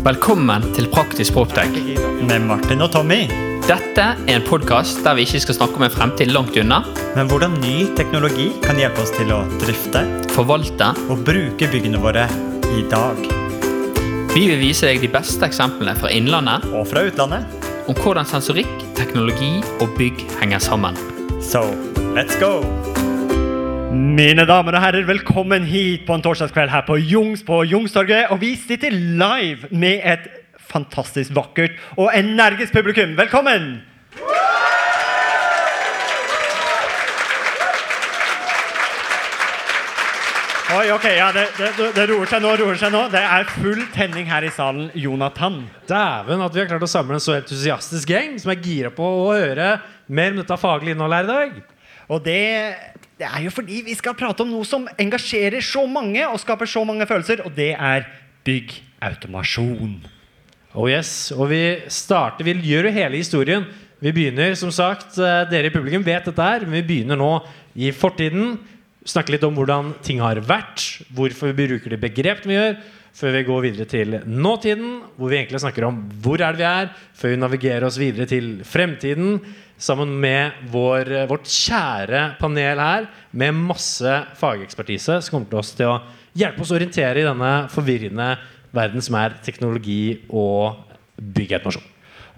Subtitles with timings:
[0.00, 1.74] Velkommen til Praktisk Proptech.
[2.24, 3.26] Med Martin og Tommy.
[3.66, 6.80] Dette er en podkast der vi ikke skal snakke om en fremtid langt unna,
[7.16, 10.02] Men hvordan ny teknologi kan hjelpe oss til å drifte
[10.32, 10.92] forvalte.
[11.10, 12.26] og bruke byggene våre
[12.76, 13.16] i dag.
[14.34, 17.44] Vi vil vise deg de beste eksemplene fra innlandet Og fra utlandet.
[17.88, 20.96] om hvordan sensorikk, teknologi og bygg henger sammen.
[21.42, 21.74] So,
[22.14, 22.89] let's go!
[23.90, 28.28] Mine damer og herrer, velkommen hit på en torsdagskveld her på Jungs på Jungstorget.
[28.30, 30.28] Og vi sitter live med et
[30.70, 33.16] fantastisk vakkert og energisk publikum.
[33.18, 33.80] Velkommen!
[40.70, 43.02] Oi, ok, ja, det, det, det roer seg nå, roer seg nå.
[43.10, 44.86] Det er full tenning her i salen.
[44.94, 45.64] Jonathan.
[45.90, 49.02] Dæven at vi har klart å samle en så entusiastisk gjeng som er gira på
[49.02, 51.76] å høre mer om dette faglige innholdet her i dag.
[52.10, 52.38] Og det,
[53.20, 56.68] det er jo fordi vi skal prate om noe som engasjerer så mange og skaper
[56.70, 58.06] så mange følelser, og det er
[58.46, 59.98] byggautomasjon.
[60.72, 63.66] Oh yes, Og vi starter, vi gjør jo hele historien.
[64.00, 67.42] Vi begynner, som sagt, eh, dere i publikum vet dette her, men vi begynner nå
[67.76, 68.56] i fortiden.
[69.04, 72.78] Snakke litt om hvordan ting har vært, hvorfor vi bruker de begrepene vi gjør,
[73.12, 76.68] før vi går videre til nåtiden, hvor vi egentlig snakker om hvor er det vi
[76.70, 79.40] er, før vi navigerer oss videre til fremtiden,
[79.80, 85.92] sammen med vår, vårt kjære panel her, med masse fagekspertise som kommer til oss til
[85.92, 86.00] å
[86.36, 88.34] hjelpe oss å orientere i denne forvirrende
[88.76, 90.84] verden som er teknologi og
[91.16, 91.88] byggautomasjon.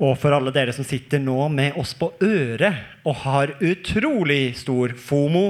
[0.03, 4.95] Og for alle dere som sitter nå med oss på øret og har utrolig stor
[4.99, 5.45] FOMO,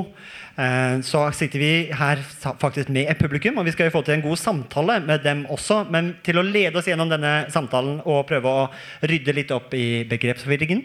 [0.59, 2.21] eh, så sitter vi her
[2.61, 5.47] faktisk med et publikum, og vi skal jo få til en god samtale med dem
[5.49, 5.85] også.
[5.89, 8.67] Men til å lede oss gjennom denne samtalen og prøve å
[9.07, 10.83] rydde litt opp i begrepsforvirringen,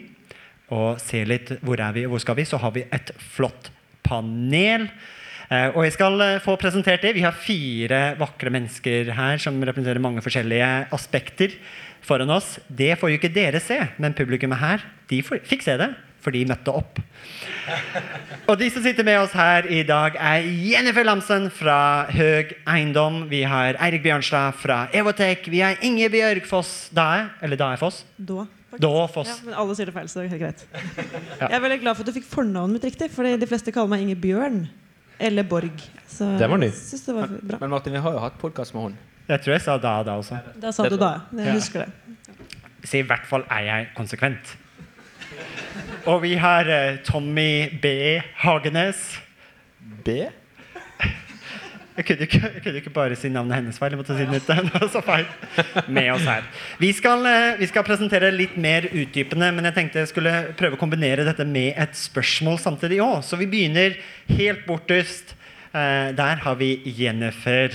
[0.74, 3.70] og se litt hvor er vi og hvor skal vi, så har vi et flott
[4.06, 4.88] panel.
[5.48, 7.14] Eh, og jeg skal eh, få presentert det.
[7.16, 11.56] Vi har fire vakre mennesker her som representerer mange forskjellige aspekter
[12.04, 12.58] foran oss.
[12.68, 15.88] Det får jo ikke dere se, men publikummet her de fikk se det,
[16.20, 17.00] for de møtte opp.
[18.48, 23.22] Og de som sitter med oss her i dag, er Jennifer Lamsen fra Høg Eiendom.
[23.32, 25.48] Vi har Eirik Bjørnstad fra Evotech.
[25.52, 28.04] Vi har Ingebjørg Foss Dae, eller Dae Foss.
[28.16, 28.44] Da.
[28.70, 28.82] Faktisk.
[28.84, 29.28] Da Foss.
[29.28, 30.66] Ja, men alle sier det feil, så det er helt greit.
[31.40, 33.88] Jeg er veldig glad for at du fikk fornavnet mitt riktig, Fordi de fleste kaller
[33.94, 34.68] meg Inge Bjørn.
[35.20, 35.80] Eller Borg.
[36.06, 36.68] Så Det var ny.
[36.70, 37.28] jeg det var.
[37.60, 38.98] Men Martin, vi har jo hatt podkast med hun.
[39.28, 40.38] Jeg tror jeg sa da da også.
[40.60, 41.20] Da sa du da.
[41.34, 41.52] Jeg Ja.
[41.52, 41.92] husker det.
[42.84, 44.56] Så i hvert fall er jeg konsekvent.
[46.06, 48.20] Og vi har eh, Tommy B.
[48.36, 49.18] Hagenes.
[50.04, 50.28] B?
[51.98, 53.90] Jeg kunne, ikke, jeg kunne ikke bare si navnet hennes feil.
[53.90, 55.24] Jeg måtte si det var så feil.
[55.90, 56.44] Med oss her.
[56.78, 60.78] Vi skal, eh, vi skal presentere litt mer utdypende, men jeg tenkte jeg skulle prøve
[60.78, 63.24] å kombinere dette med et spørsmål samtidig òg.
[63.26, 63.96] Så vi begynner
[64.30, 65.34] helt bortest.
[65.72, 67.74] Eh, Der har vi Jennifer.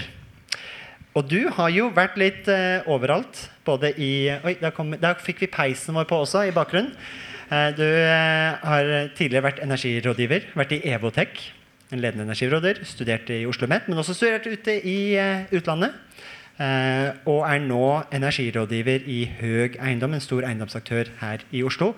[1.19, 3.49] Og du har jo vært litt eh, overalt.
[3.67, 6.95] Både i Oi, der, kom, der fikk vi peisen vår på også, i bakgrunnen.
[7.77, 10.47] Du har tidligere vært energirådgiver.
[10.57, 11.43] Vært i Evotech,
[11.93, 12.81] en ledende energiråder.
[12.87, 15.95] Studerte i Oslo OsloMet, men også studerte ute i eh, utlandet.
[16.61, 21.93] Eh, og er nå energirådgiver i Høg Eiendom, en stor eiendomsaktør her i Oslo.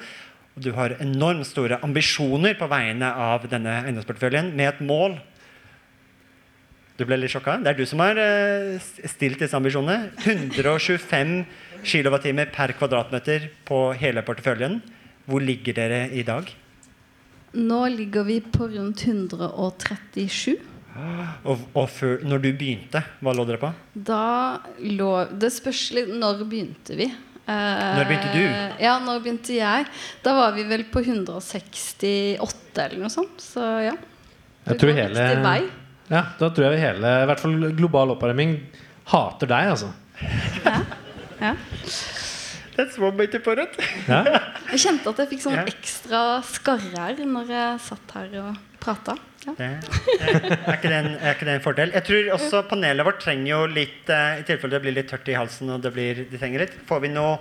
[0.56, 5.18] Og du har enormt store ambisjoner på vegne av denne eiendomsporteføljen med et mål
[6.96, 7.58] du ble litt sjokka?
[7.60, 8.78] Det er du som har eh,
[9.12, 10.14] stilt disse ambisjonene.
[10.24, 11.34] 125
[11.84, 14.80] kWt per kvadratmeter på hele porteføljen.
[15.28, 16.48] Hvor ligger dere i dag?
[17.56, 20.56] Nå ligger vi på rundt 137.
[20.96, 23.70] Og, og før, når du begynte, hva lå dere på?
[24.08, 24.20] Da
[24.80, 27.10] lå Det spørs litt Når begynte vi?
[27.46, 28.44] Eh, Når begynte du?
[28.82, 29.88] Ja, når begynte jeg?
[30.24, 32.40] Da var vi vel på 168
[32.86, 33.44] eller noe sånt.
[33.44, 33.96] Så ja.
[34.66, 35.60] Jeg tror går hele i vei.
[36.10, 38.60] Ja, da tror jeg hele, i hvert fall global oppvarming,
[39.10, 39.90] hater deg, altså.
[41.42, 41.56] Ja.
[41.84, 42.25] That's
[42.76, 43.78] one er to på rødt.
[44.10, 44.22] Ja?
[44.72, 49.16] Jeg kjente at jeg fikk sånn ekstra skarrer når jeg satt her og prata.
[49.46, 49.54] Ja.
[49.56, 51.92] Er, ikke det en, er ikke det en fordel?
[51.94, 55.30] Jeg tror også panelet vårt trenger jo litt eh, I tilfelle det blir litt tørt
[55.30, 56.74] i halsen og det blir, de trenger litt.
[56.90, 57.38] Får vi noe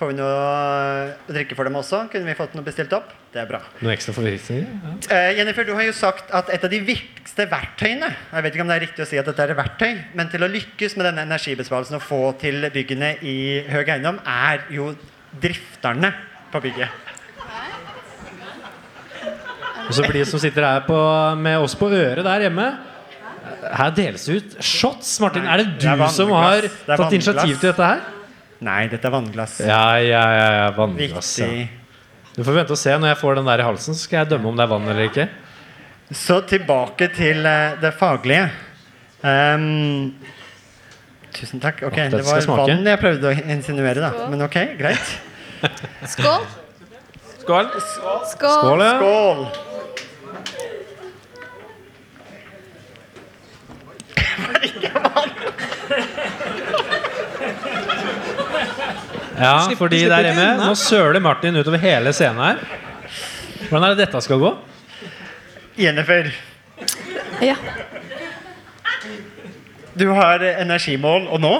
[0.00, 2.06] Får vi noe å drikke for dem også?
[2.08, 3.10] Kunne vi fått noe bestilt opp?
[3.34, 3.58] Det er bra.
[3.84, 4.62] Noe ekstra forvirringer?
[4.64, 4.92] Ja.
[5.10, 8.64] Uh, Jennifer, du har jo sagt at et av de viktigste verktøyene Jeg vet ikke
[8.64, 10.96] om det er riktig å si at dette er et verktøy, men til å lykkes
[10.96, 13.34] med denne energibesparelsen og få til byggene i
[13.68, 14.94] høy eiendom, er jo
[15.42, 16.14] drifterne
[16.50, 17.10] på bygget.
[19.84, 21.02] Og så for de som sitter her på,
[21.42, 22.70] med oss på øret der hjemme
[23.66, 25.12] Her deles det ut shots.
[25.20, 28.19] Martin, er det du det er som har tatt initiativ til dette her?
[28.60, 29.60] Nei, dette er vannglass.
[29.64, 31.30] Ja, ja, ja, ja vannglass.
[31.40, 31.46] Ja.
[32.36, 32.92] Du får vente og se.
[32.92, 34.88] Når jeg får den der i halsen, så skal jeg dømme om det er vann
[34.92, 35.26] eller ikke.
[36.10, 38.50] Så tilbake til eh, det faglige.
[39.22, 40.12] Um,
[41.32, 41.82] Tusen takk.
[41.86, 44.28] Ok, dette Det var vann jeg prøvde å insinuere, da.
[44.28, 45.16] Men ok, greit.
[46.16, 46.44] Skål!
[47.40, 47.66] Skål!
[47.80, 48.22] Skål!
[48.36, 48.94] Skål, ja.
[49.00, 49.40] Skål!
[59.40, 60.48] Ja, Slipper- fordi slipper der hjemme.
[60.66, 62.60] Nå søler Martin utover hele scenen her.
[63.70, 64.50] Hvordan er det dette skal gå?
[65.80, 66.30] Jennifer,
[67.40, 67.54] Ja.
[69.96, 71.54] du har energimål og nå.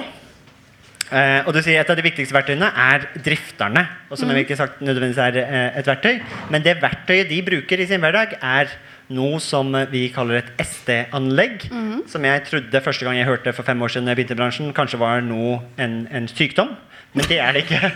[1.10, 3.82] Eh, og du sier et av de viktigste verktøyene er drifterne.
[4.12, 7.80] Og som jeg ikke sagt nødvendigvis er eh, et verktøy, Men det verktøyet de bruker
[7.82, 8.70] i sin hverdag, er
[9.10, 11.64] noe som vi kaller et SD-anlegg.
[12.06, 14.72] Som jeg trodde første gang jeg hørte for fem år siden jeg begynte i bransjen,
[14.72, 16.76] kanskje var noe, en, en sykdom.
[17.16, 17.92] Men det er det ikke.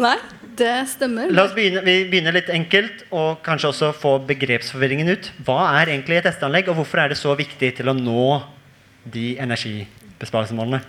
[0.00, 0.16] Nei,
[0.60, 1.32] det stemmer.
[1.34, 5.30] La oss begynne, vi begynner litt enkelt, og kanskje også få begrepsforvirringen ut.
[5.46, 8.24] Hva er egentlig et SD-anlegg, og hvorfor er det så viktig til å nå
[9.10, 10.80] de energibesparelsesmålene?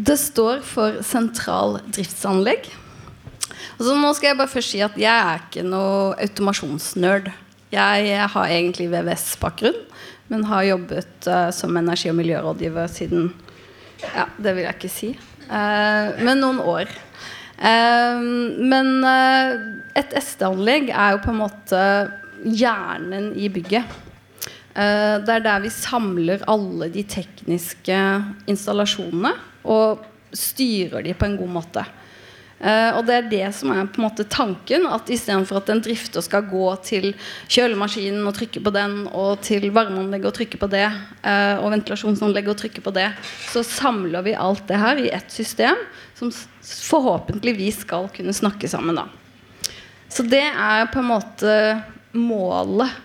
[0.00, 2.70] Det står for sentral driftsanlegg.
[3.80, 7.30] Altså, nå skal jeg bare først si at jeg er ikke noe automasjonsnerd.
[7.70, 9.78] Jeg har egentlig VVS-bakgrunn,
[10.30, 13.32] men har jobbet uh, som energi- og miljørådgiver siden
[14.00, 15.10] Ja, det vil jeg ikke si.
[15.50, 16.90] Eh, men noen år.
[17.58, 18.20] Eh,
[18.70, 19.56] men eh,
[19.98, 21.82] et SD-anlegg er jo på en måte
[22.46, 23.98] hjernen i bygget.
[24.70, 27.96] Det er der vi samler alle de tekniske
[28.48, 29.32] installasjonene
[29.68, 31.82] og styrer de på en god måte.
[32.60, 34.84] Eh, og det er det som er på en måte tanken.
[34.92, 37.12] At istedenfor at en drifter skal gå til
[37.48, 40.86] kjølemaskinen og trykke på den, og til varmeanlegget og trykke på det,
[41.24, 43.08] uh, og ventilasjonsanlegget og trykke på det,
[43.52, 45.78] så samler vi alt det her i ett system
[46.18, 49.00] som forhåpentligvis skal kunne snakke sammen.
[49.00, 49.06] da.
[50.10, 51.54] Så det er på en måte
[52.12, 52.98] målet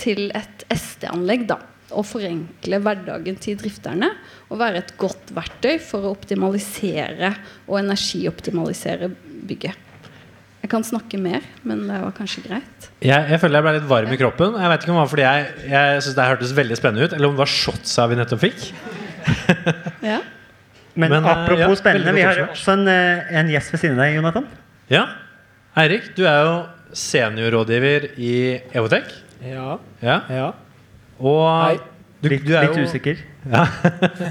[0.00, 1.46] til et SD-anlegg.
[1.50, 1.60] da
[1.92, 4.08] Å forenkle hverdagen til drifterne
[4.48, 7.34] og være et godt verktøy for å optimalisere
[7.68, 9.10] og energioptimalisere
[9.48, 9.88] bygget.
[10.62, 12.90] Jeg kan snakke mer, men det var kanskje greit.
[13.02, 14.54] Jeg, jeg føler jeg ble litt varm i kroppen.
[14.62, 17.16] Jeg vet ikke om det var fordi jeg, jeg synes det hørtes veldig spennende ut,
[17.16, 18.68] eller om det var shotsa vi nettopp fikk.
[20.02, 20.18] Ja.
[20.98, 23.94] Men, Men, eh, apropos ja, spennende, vi har også en, eh, en gjest ved siden
[23.96, 24.48] av deg, Jonathan.
[24.92, 25.04] Ja.
[25.78, 26.56] Eirik, du er jo
[26.98, 28.34] seniorrådgiver i
[28.76, 29.08] Evotek.
[29.46, 29.78] Ja.
[30.02, 30.18] Ja.
[30.28, 30.50] ja.
[31.22, 31.78] Og Hei.
[32.22, 33.22] du, Litt, du er litt jo, usikker.
[33.46, 33.66] Ja.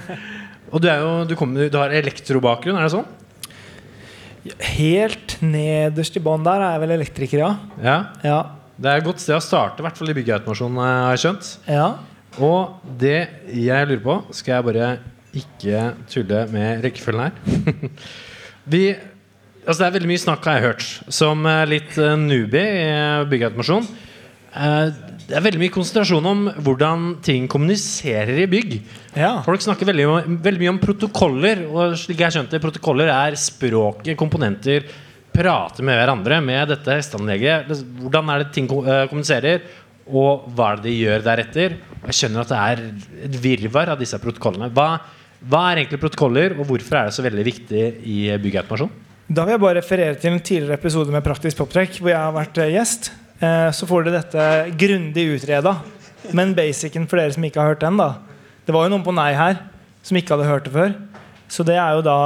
[0.73, 3.09] og du er jo du, kommer, du har elektrobakgrunn, er det sånn?
[4.73, 7.51] Helt nederst i bånn der er jeg vel elektriker, ja.
[7.83, 7.97] Ja.
[8.25, 8.39] Ja.
[8.81, 11.25] Det er et godt sted å starte, i hvert fall i byggeautomasjon, eh, har jeg
[11.25, 11.51] skjønt.
[11.69, 11.91] ja.
[12.39, 14.85] Og det jeg lurer på Skal jeg bare
[15.35, 17.89] ikke tulle med rekkefølgen her?
[18.71, 18.83] Vi,
[19.65, 22.87] altså det er veldig mye snakk, har jeg hørt, som eh, litt uh, newbie i
[23.27, 23.91] byggeautomasjon byggeautomasjon.
[25.31, 28.73] Det er veldig mye konsentrasjon om hvordan ting kommuniserer i bygg.
[29.15, 29.37] ja.
[29.45, 30.07] Folk snakker veldig,
[30.43, 31.61] veldig mye om protokoller.
[31.71, 34.89] Og slik jeg har skjønt det, protokoller er språket komponenter
[35.31, 37.71] prater med hverandre med dette hesteanlegget.
[38.01, 39.63] Hvordan er det ting eh, kommuniserer,
[40.11, 41.77] og hva er det de gjør deretter?
[42.09, 42.83] Jeg skjønner at det er
[43.29, 44.67] et virvar av disse protokollene.
[44.75, 44.89] Hva,
[45.47, 48.91] hva er egentlig protokoller, og hvorfor er det så veldig viktig i byggautomasjon?
[49.31, 52.35] Da vil jeg bare referere til en tidligere episode med Praktisk poptrekk, hvor jeg har
[52.35, 53.13] vært eh, gjest.
[53.41, 54.45] Eh, Så får dere dette
[54.77, 55.75] grundig utreda.
[56.33, 58.13] Men basicen for dere som ikke har hørt den, da.
[58.65, 59.57] Det var jo noen på nei her
[60.05, 60.93] som ikke hadde hørt det før.
[61.51, 62.17] Så det er jo da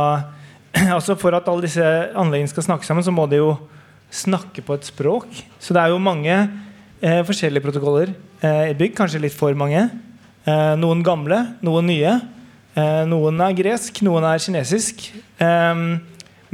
[0.98, 1.86] Altså For at alle disse
[2.19, 3.54] anleggene skal snakke sammen, så må de jo
[4.12, 5.28] snakke på et språk.
[5.60, 6.34] Så det er jo mange
[7.02, 8.12] eh, forskjellige protokoller
[8.44, 8.94] eh, i bygg.
[8.98, 9.86] Kanskje litt for mange.
[10.45, 12.12] Eh, noen gamle, noen nye.
[12.76, 15.07] Eh, noen er gresk, noen er kinesisk.
[15.40, 16.02] Ehm,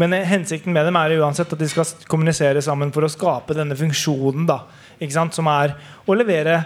[0.02, 3.78] men hensikten med dem er uansett at de skal kommunisere sammen for å skape denne
[3.78, 4.64] funksjonen, da,
[4.98, 5.38] ikke sant?
[5.38, 5.76] som er
[6.10, 6.58] å levere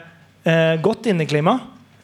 [0.47, 1.57] eh, godt inneklima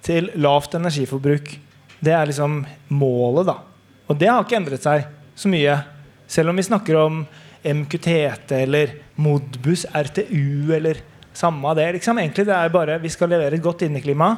[0.04, 1.54] til lavt energiforbruk.
[2.02, 2.64] Det er liksom
[2.98, 3.58] målet, da.
[4.10, 5.06] Og det har ikke endret seg
[5.38, 5.78] så mye.
[6.32, 7.22] Selv om vi snakker om
[7.62, 11.00] MQTT eller Modbus RTU eller
[11.34, 11.88] samme av det.
[12.00, 12.20] Liksom.
[12.20, 14.34] Egentlig det er bare vi skal levere et godt inneklima,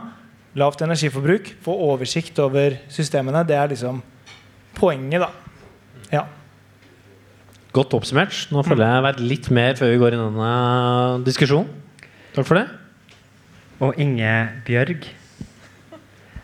[0.60, 3.46] lavt energiforbruk, få oversikt over systemene.
[3.48, 4.04] Det er liksom
[4.78, 5.32] poenget, da.
[6.14, 6.28] Ja.
[7.74, 8.36] Godt oppsummert.
[8.54, 11.70] Nå føler jeg jeg har vært litt mer før vi går inn i denne diskusjonen.
[12.36, 12.68] Takk for det.
[13.84, 14.34] Og Inge
[14.68, 15.08] Bjørg.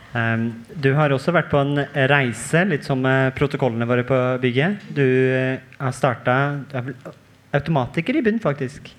[0.09, 4.87] Um, du har også vært på en reise, litt som med protokollene våre på bygget.
[4.97, 6.95] Du eh, har starta Du er vel
[7.53, 8.89] automatiker i bunn, faktisk.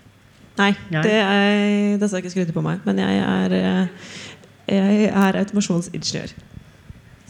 [0.61, 1.03] Nei, Nei.
[1.03, 2.85] det, er, det skal ikke skryte på meg.
[2.87, 4.13] Men jeg er, eh,
[4.71, 6.37] jeg er automasjonsingeniør.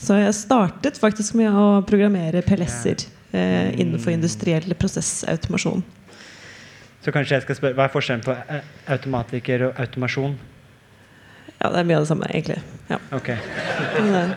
[0.00, 5.85] Så jeg startet faktisk med å programmere PLS-er eh, innenfor industriell prosessautomasjon.
[7.01, 10.35] Så kanskje jeg skal spørre, Hva er forskjellen på eh, automatiker og automasjon?
[11.61, 12.61] Ja, det er mye av det samme, egentlig.
[12.91, 12.99] Ja.
[13.17, 13.31] Ok.
[13.31, 14.35] Eh,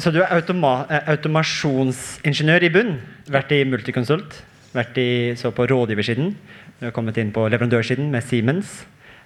[0.00, 2.94] Så du er automa eh, automasjonsingeniør i bunn.
[3.28, 4.38] Vært i Multiconsult.
[4.72, 6.32] Vært i, så på rådgiversiden.
[6.80, 8.78] Du har kommet inn på leverandørsiden med Siemens.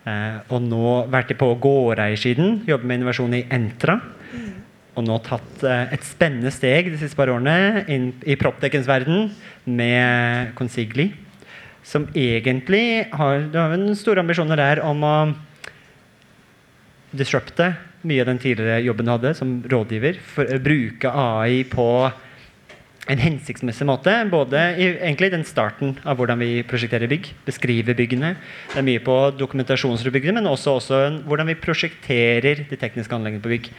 [0.04, 2.64] Eh, og nå vært på gårdeiersiden.
[2.66, 4.00] Jobber med innovasjon i Entra.
[4.94, 9.32] Og nå tatt eh, et spennende steg de siste par årene inn i proptekens verden
[9.66, 11.10] med Consigli.
[11.84, 15.16] Som egentlig har, har store ambisjoner der om å
[17.14, 17.74] disrupte
[18.04, 20.20] mye av den tidligere jobben du hadde som rådgiver.
[20.34, 21.88] For å bruke AI på
[23.10, 24.14] en hensiktsmessig måte.
[24.32, 27.30] Både i egentlig den starten av hvordan vi prosjekterer bygg.
[27.46, 28.34] Beskriver byggene.
[28.72, 33.52] Det er mye på dokumentasjonsbyggene, men også, også hvordan vi prosjekterer de tekniske anleggene på
[33.52, 33.70] bygg.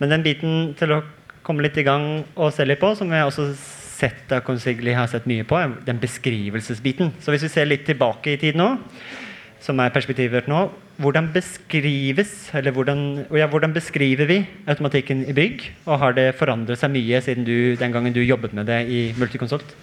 [0.00, 1.02] Men den biten til å
[1.46, 3.50] komme litt i gang og se litt på, som jeg også
[4.00, 7.12] sett Consigli har sett mye på, er den beskrivelsesbiten.
[7.20, 8.72] Så hvis vi ser litt tilbake i tid nå,
[9.60, 10.62] som er perspektivet nå,
[11.00, 13.02] hvordan beskrives, eller hvordan,
[13.36, 14.38] ja, hvordan beskriver vi
[14.68, 15.66] automatikken i bygg?
[15.86, 19.02] Og har det forandret seg mye siden du, den gangen du jobbet med det i
[19.20, 19.76] Multiconsult?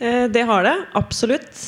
[0.00, 1.62] Eh, Det har det, absolutt.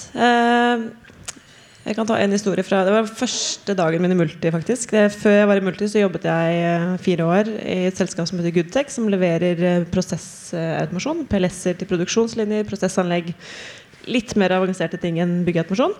[1.82, 4.92] Jeg kan ta en historie fra Det var første dagen min i Multi, faktisk.
[4.94, 8.28] Det, før jeg var i Multi, så jobbet jeg eh, fire år i et selskap
[8.30, 11.24] som heter Goodtech, som leverer eh, prosessautomasjon.
[11.30, 13.32] PLS-er til produksjonslinjer, prosessanlegg.
[14.06, 15.98] Litt mer avanserte ting enn byggeautomasjon.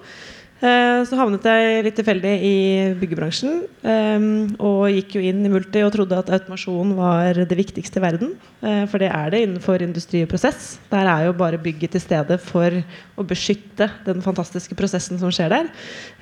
[0.62, 2.57] Eh, Så havnet jeg litt tilfeldig i
[3.00, 3.64] byggebransjen.
[3.83, 4.26] eh,
[4.62, 8.37] Og gikk jo inn i Multi og trodde at automasjon var det viktigste i verden.
[8.62, 10.78] eh, For det er det innenfor industri og prosess.
[10.88, 12.71] Der er jo bare bygget til stede for
[13.19, 15.66] å beskytte den fantastiske prosessen som skjer der.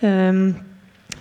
[0.02, 0.54] Eh,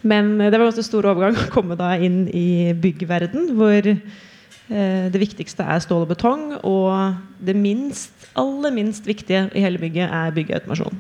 [0.02, 5.20] Men det var også stor overgang å komme da inn i byggverden, hvor eh, det
[5.20, 10.32] viktigste er stål og betong, og det minst, aller minst viktige i hele bygget er
[10.32, 10.96] byggeautomasjon.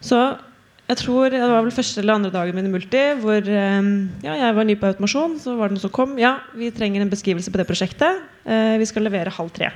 [0.00, 0.36] Så
[0.92, 3.88] jeg tror Det var vel første eller andre dagen min i Multi hvor eh,
[4.24, 5.38] ja, jeg var ny på automasjon.
[5.40, 6.14] Så var det noen som kom.
[6.20, 8.22] Ja, vi trenger en beskrivelse på det prosjektet.
[8.44, 9.70] Eh, vi skal levere halv tre.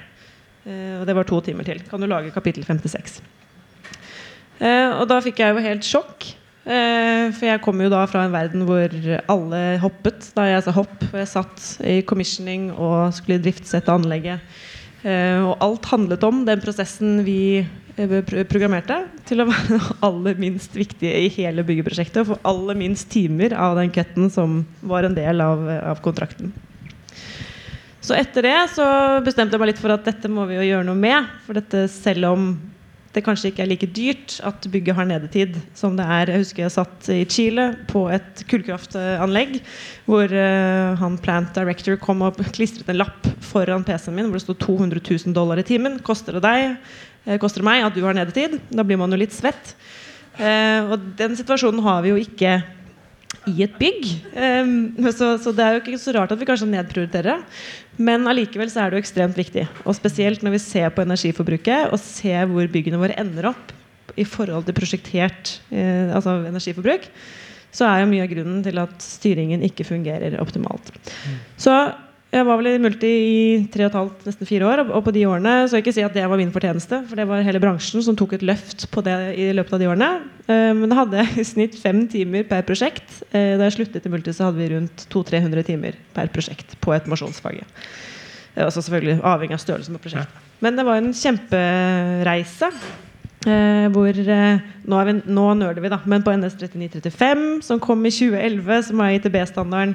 [0.66, 1.80] Eh, og det var to timer til.
[1.88, 3.20] Kan du lage kapittel 56?
[4.60, 6.32] Eh, og da fikk jeg jo helt sjokk.
[6.66, 8.90] For jeg kommer jo da fra en verden hvor
[9.30, 10.96] alle hoppet da jeg sa hopp.
[11.12, 14.42] Og jeg satt i commissioning og skulle driftsette anlegget.
[15.06, 18.14] Eh, og alt handlet om den prosessen vi eh,
[18.50, 22.24] programmerte til å være aller minst viktige i hele byggeprosjektet.
[22.24, 25.62] Og få aller minst timer av den cutten som var en del av,
[25.94, 26.50] av kontrakten.
[28.06, 28.86] Så etter det så
[29.26, 31.30] bestemte jeg meg litt for at dette må vi jo gjøre noe med.
[31.46, 32.50] For dette selv om
[33.16, 36.32] det kanskje ikke er like dyrt at bygget har nedetid som det er.
[36.34, 39.56] Jeg husker jeg satt i Chile på et kullkraftanlegg
[40.04, 44.44] hvor uh, han plant director kom og klistret en lapp foran PC-en min hvor det
[44.44, 45.96] sto 200 000 dollar i timen.
[46.04, 46.76] Koster det deg?
[47.24, 48.60] Eh, koster det meg at du har nedetid?
[48.68, 49.72] Da blir man jo litt svett.
[50.36, 52.58] Uh, og den situasjonen har vi jo ikke
[53.46, 54.08] i et bygg.
[54.34, 54.76] Um,
[55.14, 57.38] så, så det er jo ikke så rart at vi kanskje nedprioriterer det.
[57.96, 59.64] Men allikevel så er det jo ekstremt viktig.
[59.86, 63.72] Og spesielt når vi ser på energiforbruket og ser hvor byggene våre ender opp
[64.16, 67.08] i forhold til prosjektert eh, altså energiforbruk,
[67.76, 70.92] så er jo mye av grunnen til at styringen ikke fungerer optimalt.
[71.60, 71.74] Så
[72.34, 74.82] jeg var vel i Multi i tre og et halvt, nesten fire år.
[74.90, 77.24] Og på de årene så jeg ikke si at det var min fortjeneste, for det
[77.30, 80.08] var hele bransjen som tok et løft på det i løpet av de årene.
[80.48, 83.22] Eh, Men da hadde jeg i snitt fem timer per prosjekt.
[83.30, 86.92] Eh, Da jeg sluttet i Multi, så hadde vi rundt 200-300 timer per prosjekt på
[86.92, 87.64] automasjonsfaget.
[88.56, 90.44] Altså selvfølgelig avhengig av størrelsen på prosjektet.
[90.64, 92.70] Men det var en kjempereise.
[93.46, 96.00] Eh, hvor eh, nå, vi, nå nøler vi, da.
[96.10, 99.94] Men på NS3935, som kom i 2011, som var ITB-standarden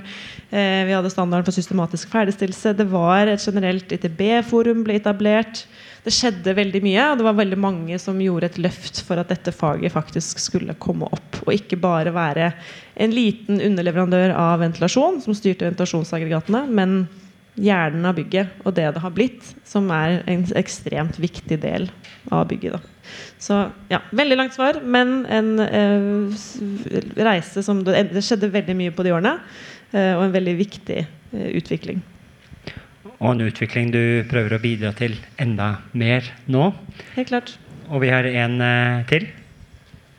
[0.56, 2.78] eh, Vi hadde standarden for systematisk ferdigstillelse.
[2.80, 5.66] Det var et generelt ITB-forum ble etablert.
[6.06, 9.30] Det skjedde veldig mye, og det var veldig mange som gjorde et løft for at
[9.30, 11.44] dette faget faktisk skulle komme opp.
[11.44, 12.54] Og ikke bare være
[13.04, 17.04] en liten underleverandør av ventilasjon som styrte ventilasjonsaggregatene, men
[17.60, 21.90] hjernen av bygget og det det har blitt, som er en ekstremt viktig del
[22.32, 22.78] av bygget.
[22.78, 23.12] Da.
[23.42, 23.58] Så
[23.92, 29.06] ja, veldig langt svar, men en eh, reise som det, det skjedde veldig mye på
[29.06, 29.36] de årene,
[29.92, 32.02] eh, og en veldig viktig eh, utvikling.
[33.22, 36.72] Og en utvikling du prøver å bidra til enda mer nå.
[37.18, 37.56] Helt klart.
[37.92, 39.28] Og vi har en eh, til.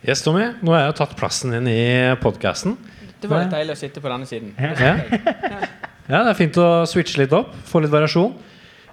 [0.03, 0.51] Yes, Tommy.
[0.61, 1.83] Nå har jeg jo tatt plassen din i
[2.23, 2.77] podkasten.
[3.23, 4.51] Det var litt deilig å sitte på denne siden.
[4.59, 4.99] Ja.
[6.09, 8.33] ja, det er fint å switche litt opp, få litt variasjon.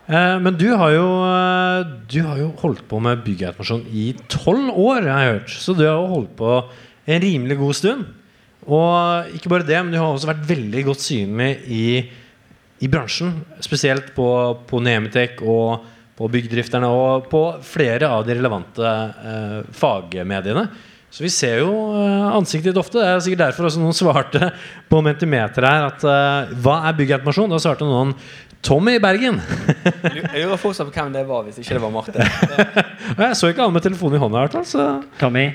[0.09, 4.71] Eh, men du har, jo, eh, du har jo holdt på med byggautomasjon i tolv
[4.73, 5.53] år, jeg har hørt.
[5.53, 6.55] Så du har jo holdt på
[7.09, 8.07] en rimelig god stund.
[8.69, 11.85] Og ikke bare det, men du har også vært veldig godt synlig i,
[12.81, 13.37] i bransjen.
[13.65, 14.27] Spesielt på,
[14.69, 15.87] på Nemetek og
[16.19, 20.65] på Byggdrifterne og på flere av de relevante eh, fagmediene.
[21.09, 22.99] Så vi ser jo eh, ansiktet ditt ofte.
[23.01, 24.51] Det er sikkert derfor også noen svarte
[24.89, 27.49] på Mentimeter her at uh, hva er byggautomasjon?
[27.49, 28.13] Da svarte noen
[28.65, 29.39] Tommy i Bergen.
[30.03, 32.19] Jeg lurer fortsatt på hvem det var, hvis ikke det var Martin.
[33.23, 34.41] Jeg så ikke alle med telefonen i hånda.
[34.41, 34.87] i hvert fall, Så
[35.21, 35.45] Tommy,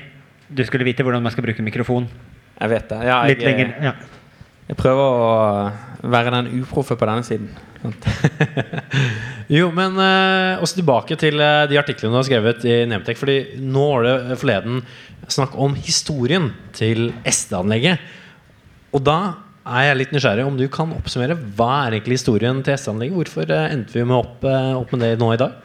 [0.48, 2.08] du skulle vite hvordan man skal bruke mikrofon.
[2.54, 3.00] Jeg vet det.
[3.04, 3.72] Ja, jeg, Litt lenger.
[3.82, 3.92] Ja.
[4.70, 7.50] jeg prøver å være den uproffe på denne siden.
[9.52, 13.18] Jo, men eh, også tilbake til eh, de artiklene du har skrevet i Nemtek.
[13.20, 14.80] Fordi nå var det forleden
[15.28, 18.00] snakk om historien til SD-anlegget.
[18.94, 19.18] Og da
[19.64, 23.18] er jeg litt nysgjerrig om du kan oppsummere hva er egentlig historien til SD-anlegget?
[23.20, 25.60] Hvorfor eh, endte vi med opp, eh, opp med det nå i dag?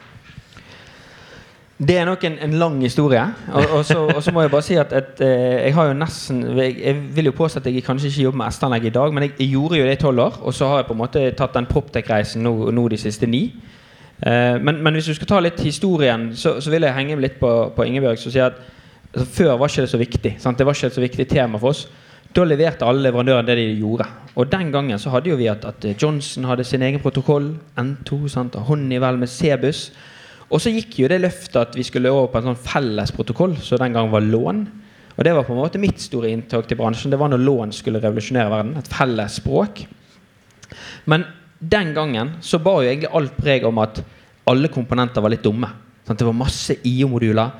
[1.80, 3.22] Det er nok en, en lang historie.
[3.52, 5.94] Og, og, så, og så må jeg bare si at, at eh, jeg har jo
[5.96, 9.14] nesten jeg, jeg vil jo påstå at jeg kanskje ikke jobber med SD-anlegg i dag,
[9.14, 10.36] men jeg, jeg gjorde jo det i tolv år.
[10.42, 13.46] Og så har jeg på en måte tatt den Proptech-reisen nå, nå de siste ni.
[14.26, 17.40] Eh, men, men hvis du skal ta litt historien, så, så vil jeg henge litt
[17.40, 18.20] på, på Ingebjørg.
[18.20, 18.60] Som sier at
[19.14, 20.34] altså, Før var ikke det så viktig.
[20.44, 20.60] Sant?
[20.60, 21.86] Det var ikke et så viktig tema for oss.
[22.36, 24.04] Da leverte alle leverandørene det de gjorde.
[24.36, 27.54] Og den gangen så hadde jo vi at, at Johnson hadde sin egen protokoll.
[27.80, 28.60] N2, sant?
[28.60, 29.88] og Honeywell med Cebus.
[30.50, 33.56] Og så gikk jo det løftet at vi skulle over på en sånn felles protokoll,
[33.62, 34.64] som den gang var lån.
[35.16, 37.10] Og det var på en måte mitt store inntak til bransjen.
[37.12, 38.76] Det var når lån skulle revolusjonere verden.
[38.80, 39.84] Et felles språk.
[41.10, 41.24] Men
[41.60, 44.00] den gangen så bar jo egentlig alt preg om at
[44.50, 45.68] alle komponenter var litt dumme.
[46.06, 46.18] Sant?
[46.18, 47.50] Det var masse IO-moduler.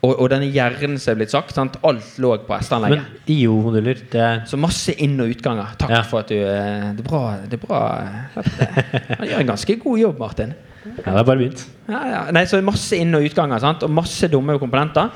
[0.00, 1.76] Og, og denne hjernen som er blitt sagt, sant?
[1.84, 3.18] alt lå på Men SD-anlegget.
[3.34, 5.74] IO-moduler, det Så masse inn- og utganger.
[5.78, 6.02] Takk Ja.
[6.08, 7.22] for at du eh, Det er bra.
[7.44, 10.54] Det er bra eh, Han gjør en ganske god jobb, Martin.
[10.84, 11.66] Ja, det er bare begynt.
[11.90, 12.20] Ja, ja.
[12.32, 13.82] Nei, så masse inn- og utganger sant?
[13.84, 15.10] og masse dumme komponenter.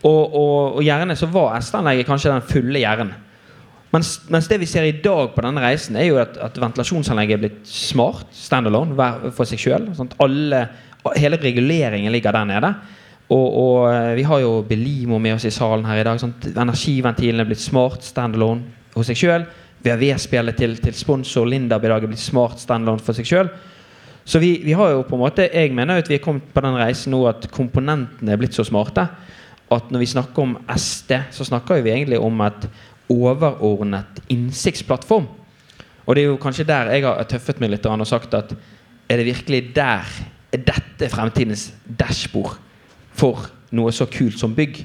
[0.00, 3.10] Og, og, og gjerne så var S-anlegget kanskje den fulle hjernen.
[3.90, 7.36] Mens, mens det vi ser i dag på denne reisen, er jo at, at ventilasjonsanlegget
[7.36, 8.28] er blitt smart.
[8.32, 9.90] Standalone hver for seg sjøl.
[11.18, 12.74] Hele reguleringen ligger der nede.
[13.30, 16.20] Og, og eh, vi har jo Belimo med oss i salen her i dag.
[16.22, 16.46] Sant?
[16.54, 19.48] Energiventilen er blitt smart standalone hos seg sjøl.
[19.84, 23.50] VV-spillet til, til sponsor Lindab i dag er blitt smart standalone for seg sjøl.
[24.24, 26.52] Så vi, vi har jo på en måte Jeg mener jo at vi er kommet
[26.54, 29.08] på den reisen nå at komponentene er blitt så smarte
[29.70, 32.64] at når vi snakker om SD, så snakker vi egentlig om et
[33.10, 35.28] overordnet innsiktsplattform.
[36.06, 38.50] Og det er jo kanskje der jeg har tøffet meg litt og sagt at
[39.10, 40.06] er det virkelig der
[40.50, 42.56] Er dette fremtidens dashbord
[43.14, 44.80] for noe så kult som bygg?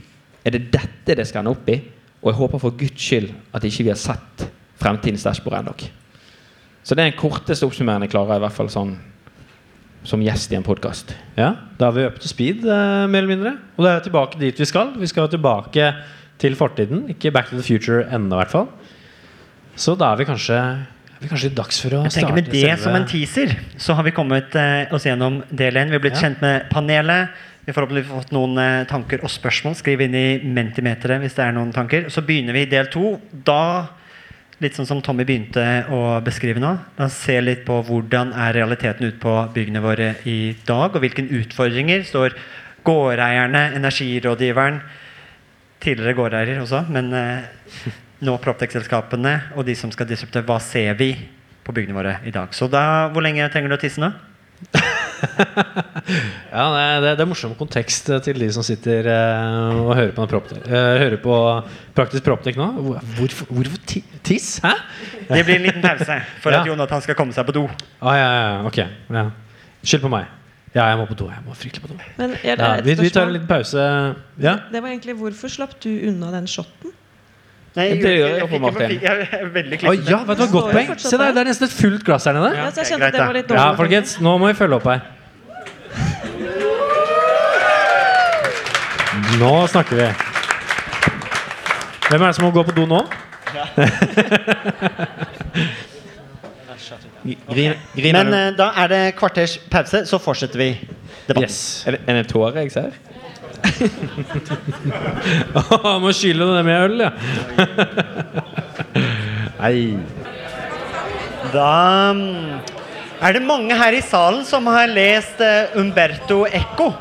[0.46, 1.80] Er det dette det skal ende opp i?
[2.22, 4.46] Og jeg håper for Guds skyld at ikke vi har sett
[4.78, 5.74] fremtidens dashbord ennå.
[6.84, 8.94] Så det er den korteste oppsummeringen jeg klarer, i hvert fall sånn
[10.06, 11.14] som gjest i en podkast.
[11.38, 13.54] Ja, da er vi up to speed, eh, mer eller mindre.
[13.78, 14.94] Og det er tilbake dit vi skal.
[15.00, 15.94] Vi skal tilbake
[16.42, 17.08] til fortiden.
[17.10, 18.68] Ikke back to the future ennå, i hvert fall.
[19.76, 22.52] Så da er vi kanskje, er vi kanskje dags for å Jeg tenker starte Med
[22.54, 25.90] det som en teaser så har vi kommet eh, oss gjennom del 1.
[25.92, 26.30] Vi har blitt Ja.
[26.30, 27.30] kjent med panelet.
[27.66, 29.76] Vi har forhåpentligvis fått noen eh, tanker og spørsmål.
[29.76, 32.10] Skriv inn i Mentimeteret hvis det er noen tanker.
[32.14, 33.20] Så begynner vi i del to.
[33.44, 33.88] Da,
[34.64, 38.56] litt sånn som Tommy begynte å beskrive nå, La oss se litt på hvordan er
[38.56, 42.38] realiteten ute på byggene våre i dag, og hvilke utfordringer står
[42.86, 44.80] gårdeierne, energirådgiveren,
[45.84, 47.94] tidligere gårdeier også, men eh,
[48.26, 51.12] nå Proptex-selskapene og de som skal disrupte, hva ser vi
[51.66, 52.54] på byggene våre i dag?
[52.56, 54.14] Så da, hvor lenge trenger du å tisse nå?
[56.56, 60.14] Ja, det, er- det, er- morsom kontekst eh, til de som sitter eh, og hører
[60.16, 61.38] på, Proptech- eh, hører på
[61.98, 62.68] Praktisk Proptek nå.
[63.18, 64.60] Hvorfor, hvorfor ti, tiss?
[64.64, 64.72] Hæ?
[65.32, 66.62] Det blir en liten pause for Ja.
[66.62, 67.66] at Jonathan skal komme seg på do.
[68.02, 68.80] Ah, ja, ja, ja, ok.
[69.18, 69.26] Ja.
[69.86, 70.30] Skyld på meg.
[70.76, 71.30] Ja, jeg må på do.
[71.32, 72.00] Jeg må fryktelig på do.
[72.20, 73.80] Men Ja, vi, vi tar en liten pause.
[74.44, 74.58] Ja?
[74.72, 76.92] Det var egentlig Hvorfor slapp du unna den shotten?
[77.76, 78.92] Nei, Det gjør jeg fikk på Martin.
[79.04, 80.12] Jeg er veldig klissete.
[80.12, 80.94] ja, vet du hva, godt poeng!
[81.04, 82.54] Se der, det er nesten et fullt glass her nede.
[82.56, 84.88] Ja, så jeg ok, at det var litt Ja, folkens, nå må vi følge opp
[84.88, 85.04] her.
[89.42, 90.08] Nå snakker vi.
[92.06, 93.02] Hvem er det som må gå på do nå?
[97.26, 100.70] Men eh, da er det kvarters pause, så fortsetter vi
[101.28, 101.50] debatten.
[101.50, 101.84] Yes.
[101.88, 102.96] Er det, er det en tåre jeg ser?
[105.62, 107.12] Åh, må skylle det med øl, ja.
[109.60, 109.98] Nei.
[111.54, 111.72] Da
[112.16, 112.60] mm,
[113.22, 116.92] er det mange her i salen som har lest eh, Umberto Eco.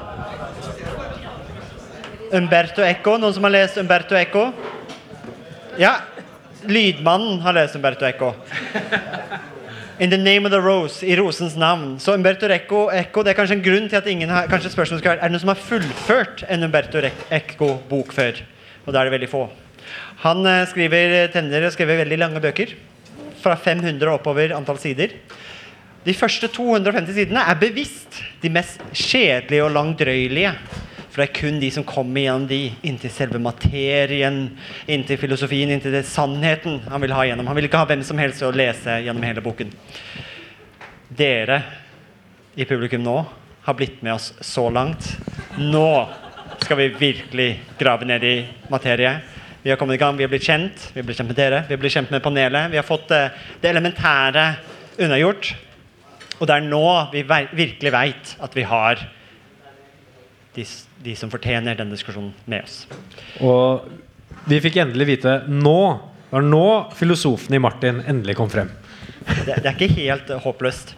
[2.35, 3.17] Umberto Eco.
[3.19, 4.49] Noen som har lest Umberto Eco?
[5.81, 5.97] Ja.
[6.65, 8.33] Lydmannen har lest Umberto Eco.
[10.01, 12.01] In the name of the rose, i rosens navn.
[12.01, 15.05] Så Umberto Recco, Eco det er kanskje en grunn til at ingen har Kanskje spørsmålet
[15.05, 18.41] skal være Er det noen som har fullført en Umberto Recco-bok før?
[18.85, 19.45] Og da er det veldig få.
[20.25, 22.75] Han eh, skriver, tenner og skriver veldig lange bøker.
[23.45, 25.15] Fra 500 og oppover antall sider.
[26.05, 30.57] De første 250 sidene er bevisst de mest kjedelige og langdrøyelige.
[31.15, 34.49] For det er kun de som kommer gjennom de, inntil selve materien,
[34.91, 37.47] inntil filosofien, inntil det sannheten han vil ha gjennom.
[37.47, 39.71] Han vil ikke ha hvem som helst til å lese gjennom hele boken.
[41.15, 41.61] Dere
[42.59, 43.15] i publikum nå
[43.69, 45.13] har blitt med oss så langt.
[45.63, 45.87] Nå
[46.65, 47.49] skal vi virkelig
[47.79, 48.37] grave ned i
[48.75, 49.15] materie.
[49.63, 50.91] Vi har kommet i gang, vi har blitt kjent.
[50.91, 52.73] Vi har blitt kjent med dere, vi har blitt kjent med panelet.
[52.75, 53.31] Vi har fått eh,
[53.63, 54.49] det elementære
[54.99, 55.55] unnagjort.
[56.41, 59.13] Og det er nå vi virkelig veit at vi har
[60.55, 60.67] de,
[61.05, 62.85] de som fortjener den diskusjonen med oss.
[63.45, 63.85] Og
[64.49, 65.79] vi fikk endelig vite nå
[66.29, 66.67] Det var nå
[66.99, 68.73] filosofen i Martin endelig kom frem.
[69.47, 70.89] Det, det er ikke helt eh, håpløst.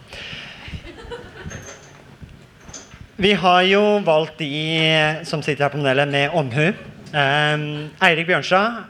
[3.21, 4.49] Vi har jo valgt de
[4.81, 6.71] eh, som sitter her på panelet, med omhu.
[7.13, 7.67] Um,
[8.03, 8.81] Eirik Bjørnstad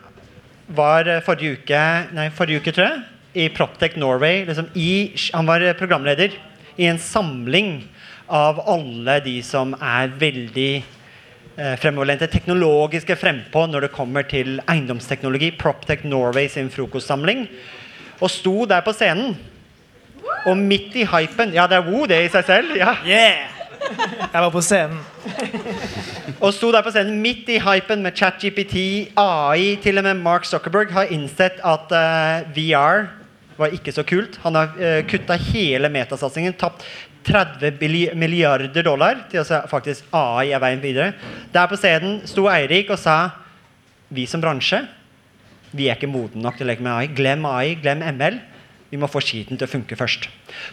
[0.79, 1.83] var eh, forrige uke,
[2.15, 3.03] nei, forrige uke tror jeg,
[3.43, 4.45] i Proptech Norway.
[4.47, 4.91] Liksom i,
[5.35, 6.39] han var programleder
[6.79, 7.81] i en samling
[8.27, 10.71] av alle de som er veldig
[11.81, 15.51] fremoverlente, teknologiske frempå når det kommer til eiendomsteknologi.
[15.57, 17.47] Proptech Norway sin frokostsamling.
[18.21, 19.35] Og sto der på scenen.
[20.47, 22.75] Og midt i hypen Ja, det er wo, det i seg selv.
[22.77, 23.53] ja Yeah!
[24.33, 24.99] Jeg var på scenen.
[26.43, 28.75] Og sto der på scenen midt i hypen med ChatGPT,
[29.17, 29.77] AI.
[29.83, 33.07] Til og med Mark Zuckerberg har innsett at uh, VR
[33.57, 34.37] var ikke så kult.
[34.43, 36.57] Han har uh, kutta hele metasatsingen.
[36.59, 36.85] Tapt
[37.27, 41.13] 30 milliarder dollar til å faktisk AI er veien videre.
[41.53, 43.17] Der på scenen sto Eirik og sa
[44.07, 44.85] vi som bransje
[45.75, 47.09] vi er ikke modne nok til å leke med AI.
[47.15, 48.39] Glem AI, glem ML.
[48.87, 50.29] Vi må få skiten til å funke først.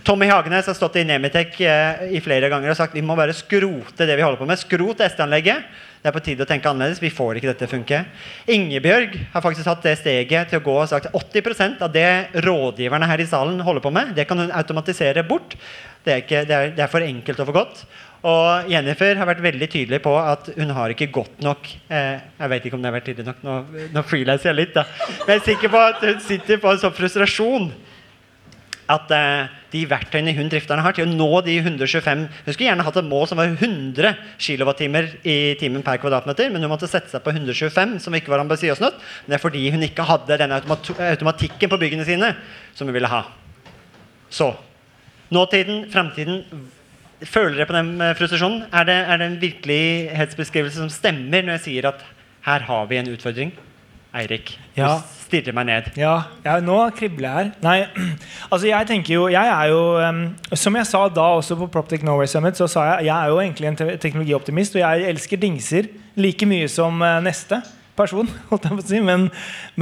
[0.06, 3.34] Tommy Hagenes har stått i Nemetec eh, i flere ganger og sagt vi må bare
[3.34, 4.60] skrote det vi holder på med.
[4.60, 5.66] Skrot SD-anlegget.
[6.04, 6.98] Det er på tide å tenke annerledes.
[7.00, 8.02] Vi får ikke dette funke.
[8.52, 12.10] Ingebjørg har faktisk hatt det steget til å gå og sagt 80% av det
[12.44, 15.56] rådgiverne her i salen holder på med, det kan hun automatisere bort.
[16.04, 17.80] Det er, ikke, det er, det er for enkelt og for godt.
[18.28, 22.52] Og Jennifer har vært veldig tydelig på at hun har ikke godt nok eh, Jeg
[22.52, 23.56] vet ikke om det har vært tydelig nok, nå,
[23.96, 24.84] nå freelancer jeg litt, da.
[25.24, 27.70] Men jeg er sikker på at hun sitter på en sånn frustrasjon
[28.90, 32.84] at eh, de verktøyene hun drifterne har til å nå de 125 Hun skulle gjerne
[32.86, 34.82] hatt et mål som var 100 kWt
[35.24, 38.84] i timen per kvadratmeter, men hun måtte sette seg på 125, som ikke var ambisiøst
[38.84, 39.00] nok.
[39.26, 42.34] Det er fordi hun ikke hadde den automat automatikken på byggene sine
[42.76, 43.24] som hun ville ha.
[44.28, 44.52] Så
[45.34, 46.42] nåtiden, framtiden.
[47.24, 48.66] Føler dere på den eh, frustrasjonen?
[48.68, 52.04] Er det, er det en virkelighetsbeskrivelse som stemmer når jeg sier at
[52.44, 53.54] her har vi en utfordring?
[54.14, 54.92] Eirik, Ja.
[55.00, 55.88] du stirrer meg ned.
[55.98, 56.12] Ja,
[56.44, 57.48] ja, nå kribler jeg her.
[57.64, 57.78] Nei,
[58.52, 60.20] altså jeg tenker jo Jeg er jo um,
[60.54, 63.40] Som jeg sa da også på Proptech Norway Summit, så sa jeg jeg er jo
[63.42, 67.58] egentlig en te- teknologioptimist, og jeg elsker dingser like mye som uh, neste
[67.98, 69.00] person, holdt jeg på å si.
[69.02, 69.26] Men,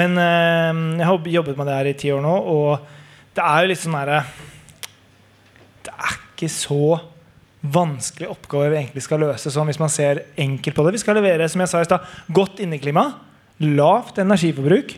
[0.01, 2.89] men uh, jeg har jobbet med det her i ti år nå, og
[3.37, 4.23] det er jo litt sånn herre
[5.85, 6.81] Det er ikke så
[7.63, 10.97] vanskelig oppgave vi egentlig skal løse sånn hvis man ser enkelt på det.
[10.97, 13.05] Vi skal levere som jeg sa i sted, godt inneklima,
[13.61, 14.95] lavt energiforbruk.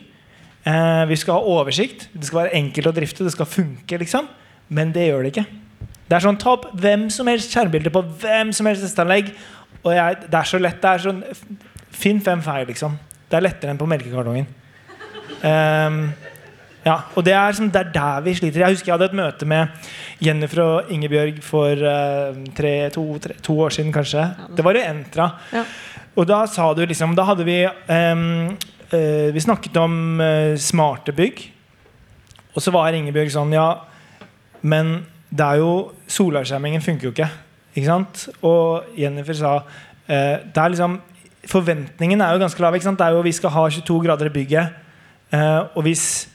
[0.64, 2.08] Eh, vi skal ha oversikt.
[2.14, 3.24] Det skal være enkelt å drifte.
[3.26, 4.28] Det skal funke, liksom.
[4.68, 5.46] Men det gjør det ikke.
[6.04, 9.32] Det er sånn, Ta opp hvem som helst skjermbilde på hvem som helst testanlegg.
[9.84, 10.80] Og jeg, det er så lett.
[10.80, 11.22] det er sånn,
[11.94, 12.96] Finn fem feil, liksom.
[13.30, 14.48] Det er lettere enn på melkekartongen.
[15.46, 16.00] Ehm,
[16.84, 18.60] ja, og det er, som, det er der vi sliter.
[18.60, 19.88] Jeg husker jeg hadde et møte med
[20.24, 24.26] Jennifer og Ingebjørg for uh, tre, to, tre, to år siden, kanskje.
[24.56, 25.30] Det var i Entra.
[25.54, 25.62] Ja.
[26.14, 28.52] Og da sa du liksom Da hadde vi um,
[28.92, 31.40] uh, Vi snakket om uh, smarte bygg.
[32.54, 33.70] Og så var Ingebjørg sånn Ja,
[34.62, 35.00] men
[35.34, 35.72] det er jo
[36.06, 37.30] Solarskjermingen funker jo ikke.
[37.74, 38.28] Ikke sant?
[38.44, 39.56] Og Jennifer sa
[40.06, 41.00] Det er liksom
[41.50, 42.76] Forventningen er jo ganske lav.
[42.76, 43.00] Ikke sant?
[43.00, 44.78] Det er jo Vi skal ha 22 grader i bygget.
[45.74, 46.28] Og hvis,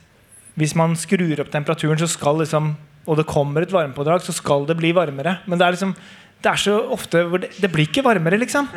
[0.59, 2.73] hvis man skrur opp temperaturen, så skal liksom
[3.09, 5.39] og det kommer et varmepådrag, så skal det bli varmere.
[5.49, 5.95] Men det er liksom
[6.39, 8.67] det er så ofte hvor det, det blir ikke varmere, liksom.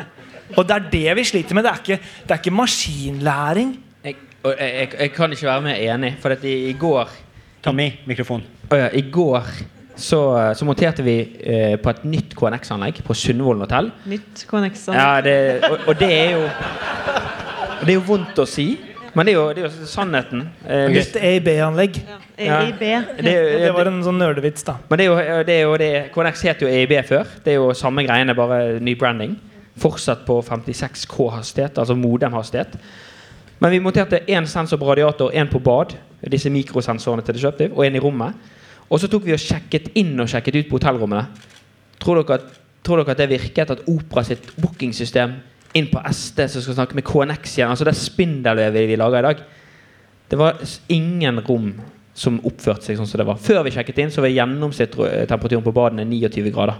[0.57, 1.63] Og det er det vi sliter med.
[1.63, 3.75] Det er ikke, det er ikke maskinlæring.
[4.03, 7.13] Jeg, og jeg, jeg, jeg kan ikke være mer enig, for at i, i går
[7.63, 8.43] Tommy, mikrofon.
[8.67, 9.47] Å ja, I går
[9.95, 10.19] så,
[10.57, 13.91] så monterte vi eh, på et nytt KNX-anlegg på Sundvolden hotell.
[14.11, 14.95] Nytt Connexa.
[14.97, 15.37] Ja, det,
[15.69, 16.47] og, og det er jo
[17.83, 18.67] Det er jo vondt å si,
[19.15, 20.47] men det er jo, det er jo sannheten.
[20.65, 21.99] Eh, hvis- Nytt EIB-anlegg.
[22.37, 22.59] Ja.
[22.61, 22.79] EIB.
[22.79, 24.77] det, er Det var en sånn nerdevits, da.
[24.89, 27.25] Men det er jo, det er jo det Connex het jo EIB før.
[27.43, 29.37] Det er jo samme greiene, bare ny branding.
[29.77, 32.75] Fortsatt på 56K-hastighet, altså modem-hastighet.
[33.59, 35.95] Men vi monterte én sensor på radiator, én på bad,
[36.29, 38.33] disse mikrosensorene til Disruptive, og én i rommet.
[38.89, 41.27] Og så tok vi og sjekket inn og sjekket ut på hotellrommene.
[41.99, 42.41] Tror dere at,
[42.83, 45.33] tror dere at det virket at Opera sitt bookingsystem
[45.73, 49.27] inn på SD som skal snakke med KNX igjen, altså det spindelvevet vi lager i
[49.29, 49.43] dag
[50.29, 50.59] Det var
[50.93, 51.71] ingen rom
[52.13, 53.39] som oppførte seg sånn som det var.
[53.41, 56.77] Før vi sjekket inn, så var gjennomsnittstemperaturen på badene 29 grader.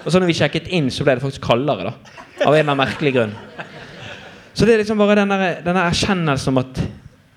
[0.00, 1.90] Og så når vi sjekket inn, så ble det faktisk kaldere.
[1.92, 3.34] da Av en eller annen merkelig grunn.
[4.54, 6.74] Så det er liksom bare den der- den der erkjennelsen om at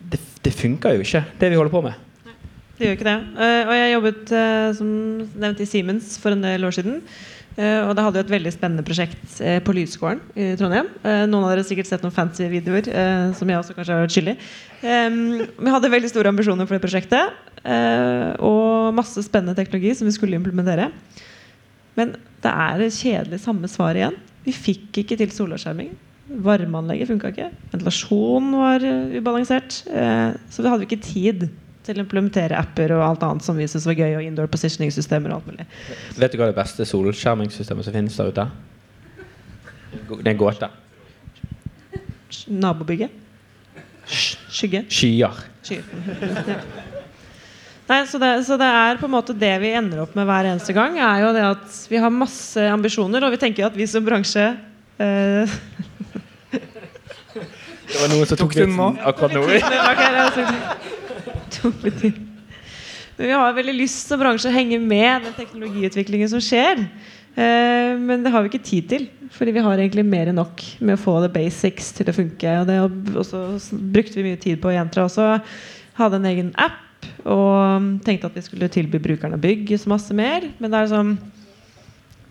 [0.09, 1.93] det, det funker jo ikke, det vi holder på med.
[2.79, 3.19] Det gjør ikke det.
[3.37, 4.87] Eh, og jeg jobbet eh, som
[5.37, 7.01] nevnt i Siemens for en del år siden.
[7.53, 10.87] Eh, og da hadde vi et veldig spennende prosjekt eh, på Lydskolen i Trondheim.
[11.05, 12.89] Eh, noen av dere har sikkert sett noen fancy videoer,
[13.37, 14.35] som jeg også kanskje har vært skyldig.
[14.83, 17.41] Vi hadde veldig store ambisjoner for det prosjektet.
[18.43, 20.89] og masse spennende teknologi som vi skulle implementere.
[21.95, 24.17] Men det er det kjedelige samme svar igjen.
[24.43, 25.93] Vi fikk ikke til soloppskjerming.
[26.43, 27.51] Varmeanlegget funka ikke.
[27.71, 29.83] Ventilasjonen var ubalansert.
[30.49, 31.47] Så da hadde vi ikke tid
[31.83, 34.13] til å implementere apper og alt annet som vi syntes var gøy.
[34.19, 35.65] Og indoor positioning-systemer og alt mulig.
[36.19, 38.47] Vet du hva det beste solskjermingssystemet som finnes der ute?
[39.93, 40.69] Det er en gåte.
[42.49, 43.19] Nabobygget.
[44.07, 44.83] Skygge.
[44.91, 45.37] Skyer.
[45.63, 45.85] Skyer.
[46.49, 46.57] Ja.
[47.83, 50.47] Nei, så det, så det er på en måte det vi ender opp med hver
[50.53, 50.95] eneste gang.
[51.03, 54.45] Er jo det at Vi har masse ambisjoner, og vi tenker at vi som bransje
[55.03, 55.55] eh,
[56.53, 58.87] Det var noen som Tok den nå?
[59.03, 59.43] akkurat nå.
[61.85, 62.21] Litt tid.
[63.17, 66.81] Men vi har veldig lyst som bransje å henge med den teknologiutviklingen som skjer.
[67.33, 70.63] Eh, men det har vi ikke tid til, fordi vi har egentlig mer enn nok
[70.81, 72.55] med å få the basics til å funke.
[72.61, 72.79] Og det
[73.23, 73.45] også,
[73.93, 75.29] brukte vi mye tid på Jentra også.
[75.99, 76.81] Hadde en egen app
[77.27, 80.49] og tenkte at vi skulle tilby brukerne bygg så masse mer.
[80.59, 81.15] Men det er sånn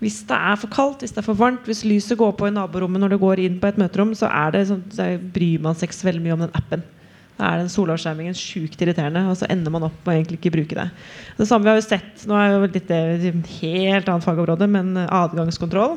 [0.03, 2.55] hvis det er for kaldt, hvis det er for varmt, hvis lyset går på i
[2.55, 5.87] naborommet når du går inn på et møterom, så, det sånn, så bryr man seg
[5.87, 6.83] ikke så veldig mye om den appen.
[7.41, 10.77] Er den solavskjermingen sjukt irriterende, og så ender man opp med å egentlig ikke bruke
[10.79, 10.89] det.
[11.39, 14.93] Det samme vi har jo sett, Nå er jo litt et helt annet fagområde, men
[15.07, 15.97] adgangskontroll.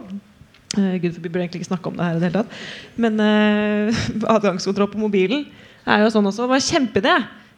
[0.75, 2.59] Uh, Gud forby burde egentlig ikke snakke om det her i det hele tatt.
[2.99, 5.45] Men uh, adgangskontroll på mobilen
[5.85, 6.45] er jo sånn også.
[6.45, 7.15] Det var en kjempeidé.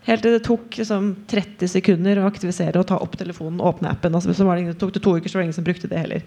[0.08, 3.90] Helt til det tok liksom, 30 sekunder å aktivisere og ta opp telefonen og åpne
[3.92, 4.14] appen.
[4.16, 6.00] Altså, så var det tok det to uker, så var det ingen som brukte det
[6.00, 6.22] heller.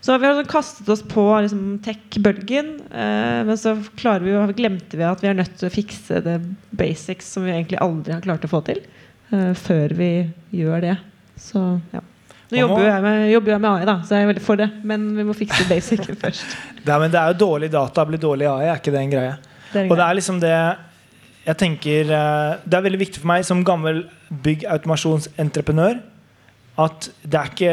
[0.00, 2.70] Så vi har liksom kastet oss på liksom, tech-bølgen.
[2.88, 6.38] Eh, men så vi glemte vi at vi er nødt til å fikse det
[6.70, 8.80] basics som vi egentlig aldri har klart å få til.
[9.32, 10.10] eh, før vi
[10.50, 10.96] gjør det.
[11.36, 11.60] Så
[11.92, 12.00] ja.
[12.52, 14.60] Nå jobber jo jeg med, jobber jeg med AI, da, så jeg er veldig for
[14.60, 14.70] det.
[14.88, 16.56] Men vi må fikse basicen først.
[16.84, 19.36] Er, men det er jo dårlig data blir dårlig AI, er ikke det en greie?
[19.72, 20.56] Det er Og det er liksom det
[21.46, 24.04] jeg tenker eh, Det er veldig viktig for meg som gammel
[24.44, 26.00] byggautomasjonsentreprenør
[26.80, 27.72] at det er ikke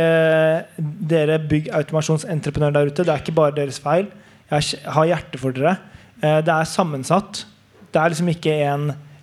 [1.08, 4.10] dere byggautomasjonsentreprenører der ute, det er ikke bare deres feil.
[4.51, 5.77] Jeg har hjerte for dere.
[6.21, 7.45] Eh, Det er sammensatt.
[7.93, 8.58] Det er liksom ikke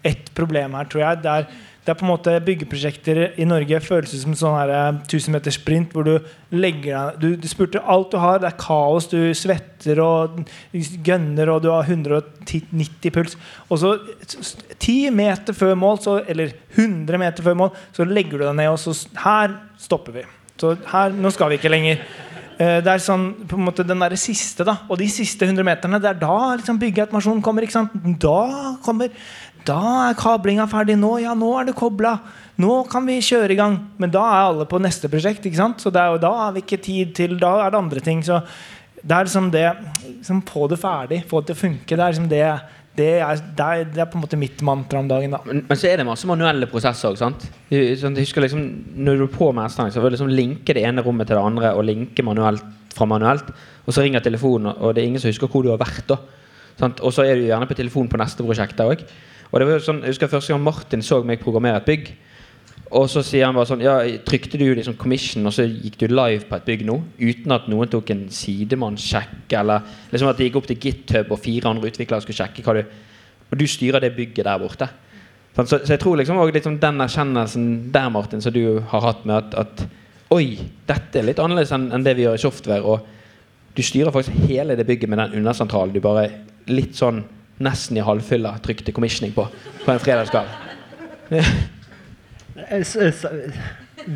[0.03, 1.23] ett problem her, tror jeg.
[1.23, 1.47] Det er,
[1.87, 5.55] det er på en måte Byggeprosjekter i Norge føles som sånn her, eh, 1000 meters
[5.55, 6.17] sprint hvor du
[6.51, 8.41] legger du, du spurte alt du har.
[8.43, 9.07] Det er kaos.
[9.13, 10.41] Du svetter og
[11.07, 13.39] gønner, og du har 190 puls.
[13.71, 13.95] Og så
[14.81, 18.73] 10 meter før mål, så, eller 100 meter før mål, så legger du deg ned,
[18.75, 20.27] og så Her stopper vi.
[20.59, 22.03] Så her, nå skal vi ikke lenger.
[22.59, 25.65] Eh, Det er sånn, på en måte den der siste da Og de siste 100
[25.67, 27.67] meterne, det er da liksom byggeautomasjonen kommer.
[28.19, 29.11] Da kommer
[29.67, 30.97] Da er kablinga ferdig.
[31.01, 32.17] Nå ja, nå er det kobla.
[32.63, 33.77] Nå kan vi kjøre i gang.
[33.99, 35.47] Men da er alle på neste prosjekt.
[35.47, 35.83] ikke sant?
[35.83, 38.23] Så er da har vi ikke tid til Da er det andre ting.
[38.23, 38.41] Så
[39.03, 39.67] det er liksom det
[40.07, 41.25] liksom Få det ferdig.
[41.29, 41.97] Få det til å funke.
[41.97, 42.49] Det er liksom det
[42.97, 45.35] det er, det, er, det er på en måte mitt mantra om dagen.
[45.35, 47.43] da Men, men så er det masse manuelle prosesser sant?
[47.69, 48.63] Jeg husker liksom,
[48.97, 51.43] når du er på med så vil du liksom linke det ene rommet til det
[51.45, 52.65] andre og linke manuelt
[52.97, 53.53] fra manuelt.
[53.85, 56.09] Og så ringer telefonen, og det er ingen som husker hvor du har vært.
[56.09, 56.17] da
[56.81, 57.01] sant?
[57.05, 59.05] Og så er du gjerne på telefon på neste prosjekt òg.
[59.53, 62.11] Og det var sånn, jeg husker første gang Martin så meg programmere et bygg.
[62.97, 66.07] Og så sier han bare sånn Ja, trykte du liksom commission, og så gikk du
[66.13, 67.01] live på et bygg nå?
[67.19, 69.83] Uten at noen tok en sidemannssjekk, eller
[70.13, 72.85] liksom at det gikk opp til GitHub, og fire andre utviklere skulle sjekke hva du
[73.47, 74.89] Og du styrer det bygget der borte.
[75.57, 79.25] Så, så jeg tror liksom også liksom den erkjennelsen der, Martin, som du har hatt
[79.25, 79.87] med at, at
[80.35, 82.83] Oi, dette er litt annerledes enn enn det vi gjør i software.
[82.83, 86.27] Og du styrer faktisk hele det bygget med den undersentralen du bare
[86.67, 87.23] litt sånn
[87.63, 89.47] nesten i halvfylla trykte commissioning på
[89.85, 90.49] på en fredagskveld.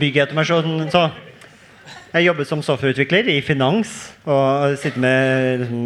[0.00, 1.10] Byggautomasjon så
[2.10, 3.90] Jeg jobbet som softwareutvikler i finans
[4.26, 5.84] og sitter med liksom,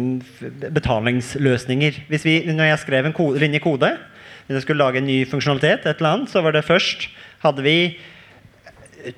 [0.73, 1.99] betalingsløsninger.
[2.09, 3.91] Hvis vi, når jeg skrev en kode, linje kode,
[4.47, 7.05] hvis jeg skulle lage en ny funksjonalitet, et eller annet, så var det først
[7.45, 7.77] hadde vi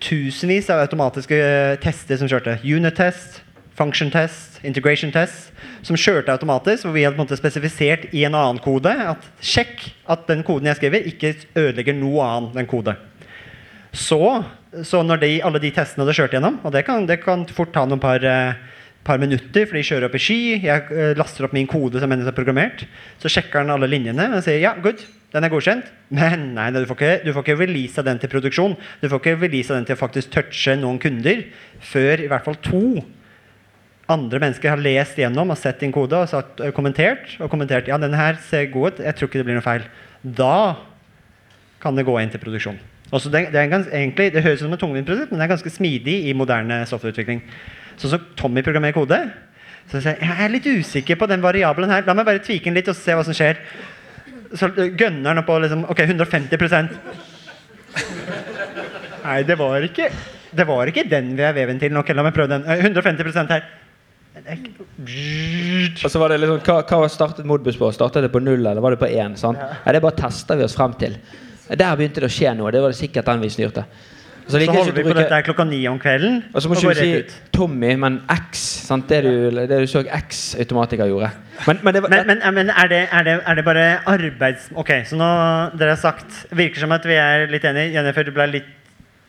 [0.04, 1.40] tusenvis av automatiske
[1.84, 2.58] tester som kjørte.
[2.68, 3.40] Unit test,
[3.78, 5.52] function test, integration test,
[5.86, 6.88] som kjørte automatisk.
[6.88, 10.44] Hvor vi hadde på en måte spesifisert i en annen kode at sjekk at den
[10.48, 12.98] koden jeg skriver, ikke ødelegger noe annet enn kode.
[13.98, 14.20] Så,
[14.86, 17.72] så når de, alle de testene hadde kjørt gjennom, og det kan, det kan fort
[17.74, 18.58] ta noen par, eh,
[19.08, 22.12] par minutter, for de kjører opp i sky, jeg eh, laster opp min kode som
[22.12, 22.84] menneske har programmert,
[23.22, 25.02] så sjekker den alle linjene og sier ja, good,
[25.34, 28.78] den er godkjent, men nei, du får ikke, du får ikke release den til produksjon.
[29.02, 31.42] Du får ikke release den til å faktisk touche noen kunder
[31.84, 32.84] før i hvert fall to
[34.12, 37.90] andre mennesker har lest gjennom og sett din kode og satt, ø, kommentert, og kommentert
[37.92, 39.88] ja, denne her ser god ut, jeg tror ikke det blir noe feil.
[40.24, 40.78] Da
[41.84, 42.80] kan det gå inn til produksjon.
[43.16, 45.72] Også det, det, gans, egentlig, det høres ut som et tungvint men det er ganske
[45.72, 47.44] smidig i moderne softwareutvikling.
[47.98, 49.20] Sånn som Tommy programmerer kode.
[49.88, 52.04] Så sier jeg, er litt usikker på den variabelen her.
[52.08, 53.62] La meg bare tvike den litt og se hva som skjer.
[54.58, 56.94] Så gønner han opp på liksom, ok, 150%
[59.28, 60.06] Nei, det var ikke
[60.56, 61.96] Det var ikke den veven til.
[62.00, 62.68] Ok, la meg prøve den.
[62.68, 63.66] Eh, 150% her.
[66.04, 67.90] Og så var det liksom, hva, hva startet Modbus på?
[67.96, 69.38] Startet det på null, eller var det på én?
[69.40, 69.58] sant?
[69.62, 69.92] Ja.
[69.96, 71.18] det bare tester vi oss frem til.
[71.68, 72.72] Der begynte det å skje noe.
[72.72, 73.84] Det var det sikkert den vi styrte.
[74.48, 76.38] Så Så holder vi på bruke- dette klokka ni om kvelden.
[76.56, 77.34] Og så må ikke du si ut.
[77.52, 78.62] Tommy, men X.
[78.88, 79.10] Sant?
[79.10, 81.32] Det du, det du så X-automatiker gjorde.
[81.68, 84.70] Men, men det var, Men, men, men er, det, er, det, er det bare arbeids...
[84.76, 85.28] Ok, så nå
[85.76, 87.92] dere har sagt Virker som at vi er litt enige.
[87.98, 88.72] Jennifer, du ble litt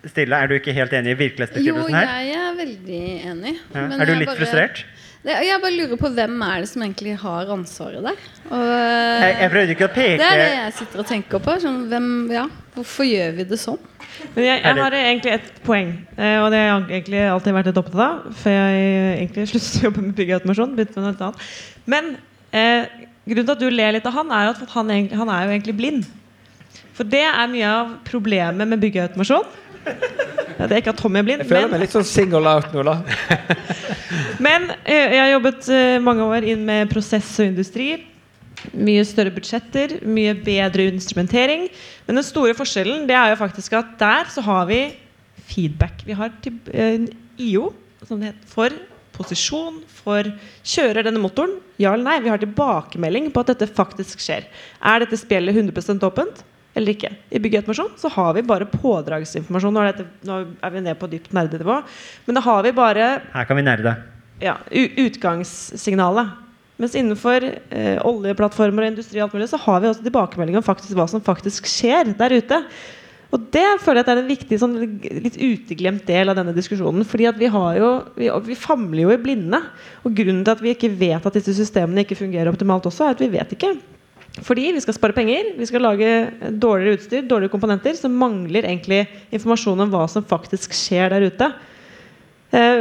[0.06, 0.38] stille.
[0.38, 2.14] Er du ikke helt enig i Jo, virkelighetsbeskrivelsen her?
[2.22, 3.56] jeg er veldig enig.
[3.74, 3.80] Ja.
[3.88, 4.84] men Er du jeg litt bare- frustrert?
[5.18, 8.20] Det, jeg bare lurer på hvem er det som egentlig har ansvaret der.
[8.48, 11.56] Og, Jeg, jeg prøvde ikke å peke det er det jeg sitter og tenker på.
[11.64, 12.44] Sånn, hvem, ja,
[12.76, 13.80] hvorfor gjør vi det sånn?
[14.34, 17.70] Men jeg, jeg har egentlig et poeng, eh, og det har jeg egentlig alltid vært
[17.70, 18.38] litt opptatt av.
[18.44, 20.78] Før jeg egentlig sluttet å jobbe med byggautomasjon.
[20.78, 21.50] begynte med noe annet.
[21.94, 22.12] Men
[22.54, 25.44] eh, grunnen til at du ler litt av han, er at han, egentlig, han er
[25.44, 26.08] jo egentlig blind.
[26.98, 29.50] For det er mye av problemet med byggeautomasjon.
[30.58, 32.82] Det er ikke at Tommy blind, jeg føler men meg litt sånn single out nå,
[32.82, 32.96] da.
[34.46, 37.88] Men eh, jeg har jobbet eh, mange år inn med prosess og industri.
[38.74, 41.68] Mye større budsjetter, mye bedre instrumentering.
[42.08, 44.82] Men den store forskjellen det er jo faktisk at der så har vi
[45.48, 46.02] feedback.
[46.06, 47.06] Vi har til, eh,
[47.38, 47.70] IO,
[48.02, 48.74] som det heter, for
[49.18, 50.26] posisjon, for
[50.66, 51.56] kjører denne motoren?
[51.78, 52.18] Ja eller nei?
[52.24, 54.46] Vi har tilbakemelding på at dette faktisk skjer.
[54.82, 56.42] Er dette spjeldet 100% åpent?
[56.78, 57.10] Eller ikke.
[57.34, 59.74] I byggeautomasjon så har vi bare pådragsinformasjon.
[59.74, 61.80] Nå er, dette, nå er vi ned på dypt nerdenivå.
[62.28, 63.96] Men da har vi bare Her kan vi nerde.
[64.42, 66.36] ja, utgangssignalet.
[66.78, 70.62] Mens innenfor eh, oljeplattformer og industri og alt mulig, så har vi også tilbakemelding om
[70.62, 72.60] faktisk hva som faktisk skjer der ute.
[73.34, 74.76] Og det føler jeg at er en viktig sånn,
[75.24, 77.04] litt uteglemt del av denne diskusjonen.
[77.04, 79.60] fordi at vi har jo, vi, vi famler jo i blinde.
[80.06, 83.18] Og grunnen til at vi ikke vet at disse systemene ikke fungerer optimalt også, er
[83.18, 83.74] at vi vet ikke.
[84.46, 86.12] Fordi vi skal spare penger, vi skal lage
[86.60, 91.50] dårligere utstyr, dårligere komponenter, så mangler egentlig informasjon om hva som faktisk skjer der ute.
[92.48, 92.78] Eh,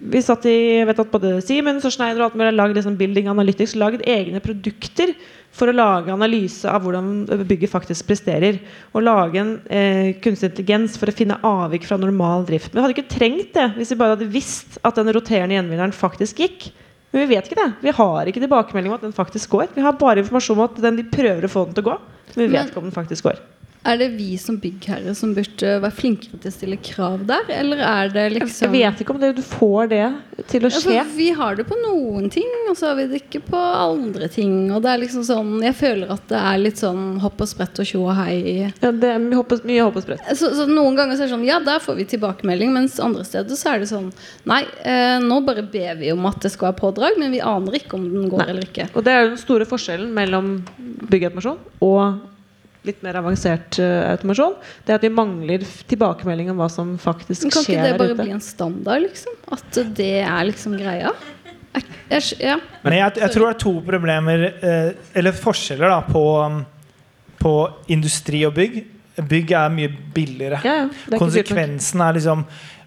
[0.00, 2.78] vi satt i jeg vet at Både Siemens og Schneider og alt mulig har lagd
[2.78, 5.12] liksom Building Analytics laget egne produkter
[5.52, 8.60] for å lage analyse av hvordan bygget faktisk presterer.
[8.94, 12.72] Og lage en eh, kunstig intelligens for å finne avvik fra normal drift.
[12.72, 15.96] Men vi hadde ikke trengt det hvis vi bare hadde visst at den roterende gjenvinneren
[15.96, 16.70] faktisk gikk.
[17.12, 17.72] Men vi vet ikke det.
[17.82, 19.72] Vi har ikke tilbakemelding om at den faktisk går.
[19.74, 21.96] Vi har bare informasjon om at den, de prøver å få den til å gå.
[22.36, 23.40] Men vi vet Men- ikke om den faktisk går.
[23.82, 27.78] Er det vi som byggherre som burde være flinkere til å stille krav der, eller
[27.80, 30.02] er det liksom Jeg vet ikke om det, du får det
[30.50, 30.92] til å skje.
[30.98, 34.28] Ja, vi har det på noen ting, og så har vi det ikke på andre
[34.28, 34.52] ting.
[34.76, 37.80] Og det er liksom sånn Jeg føler at det er litt sånn hopp og sprett
[37.80, 38.68] og tjo og hei.
[38.82, 40.28] Ja, det er mye hopp og- mye hopp og sprett.
[40.36, 43.24] Så, så noen ganger så er det sånn Ja, der får vi tilbakemelding, mens andre
[43.24, 44.12] steder så er det sånn
[44.44, 47.80] Nei, eh, nå bare ber vi om at det skal være pådrag, men vi aner
[47.80, 48.48] ikke om den går Nei.
[48.52, 48.90] eller ikke.
[48.94, 50.52] Og det er jo den store forskjellen mellom
[51.08, 52.20] byggeautomasjon og
[52.86, 54.56] litt mer avansert uh, automasjon.
[54.86, 58.22] Det at vi mangler tilbakemelding om hva som faktisk Men kan ikke det bare ute.
[58.22, 59.36] bli en standard, liksom?
[59.56, 61.12] At det er liksom greia?
[61.70, 62.56] Jeg, jeg, ja.
[62.82, 66.62] Men jeg, jeg tror det er to problemer, uh, eller forskjeller, da, på, um,
[67.40, 67.54] på
[67.92, 68.82] industri og bygg.
[69.20, 70.62] Bygg er mye billigere.
[70.64, 71.18] Ja, ja, er.
[71.20, 72.46] Konsekvensen er liksom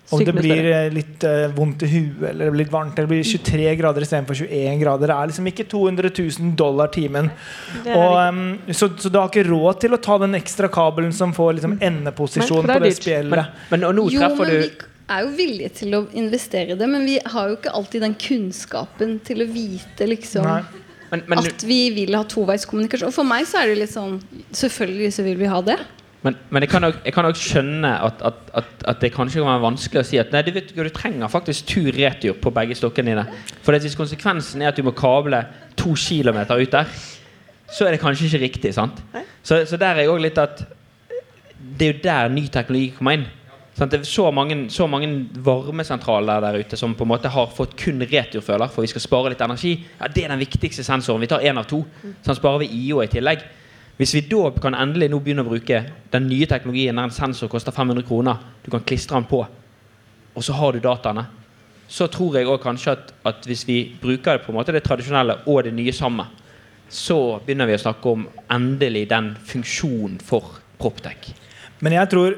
[0.10, 3.08] om det blir eh, litt uh, vondt i huet eller det blir litt varmt, eller
[3.08, 5.12] det blir 23 grader istedenfor 21 grader.
[5.12, 7.30] Det er liksom ikke 200 000 dollar timen.
[7.86, 11.34] Og, um, så, så du har ikke råd til å ta den ekstra kabelen som
[11.36, 13.54] får liksom endeposisjon på det spjeldet.
[13.72, 14.70] Men men, nå Jo, men du vi
[15.12, 18.16] er jo villige til å investere i det, men vi har jo ikke alltid den
[18.20, 20.62] kunnskapen til å vite liksom Nei.
[21.12, 23.12] men, men, at vi vil ha toveiskommunikasjon.
[23.12, 24.20] Og for meg så er det litt sånn
[24.54, 25.78] Selvfølgelig så vil vi ha det.
[26.24, 30.00] Men, men jeg kan nok skjønne at, at, at, at det kanskje kan være vanskelig
[30.00, 33.26] å si at nei, du, vet, du trenger faktisk tur-retur på begge stokkene dine.
[33.66, 35.42] For hvis konsekvensen er at du må kable
[35.80, 36.96] to kilometer ut der,
[37.74, 38.74] så er det kanskje ikke riktig.
[38.78, 39.02] sant?
[39.44, 40.64] Så, så der er jeg òg litt at
[41.64, 43.26] det er jo der ny teknologi kommer inn.
[43.74, 43.92] Sant?
[43.92, 45.10] Det er så mange, så mange
[45.44, 49.34] varmesentraler der ute som på en måte har fått kun returføler, for vi skal spare
[49.34, 49.74] litt energi.
[50.00, 51.24] Ja, Det er den viktigste sensoren.
[51.24, 51.82] Vi tar én av to.
[52.24, 53.44] Sånn sparer vi IO i tillegg.
[53.98, 55.84] Hvis vi da kan endelig nå begynne å bruke
[56.14, 59.44] den nye teknologien der en sensor koster 500 kroner, du kan klistre den på,
[60.34, 61.28] og så har du dataene,
[61.88, 64.82] så tror jeg også kanskje at, at hvis vi bruker det på en måte det
[64.86, 66.32] tradisjonelle og det nye sammen,
[66.90, 71.30] så begynner vi å snakke om endelig den funksjonen for Proptech.
[71.86, 72.36] Men jeg tror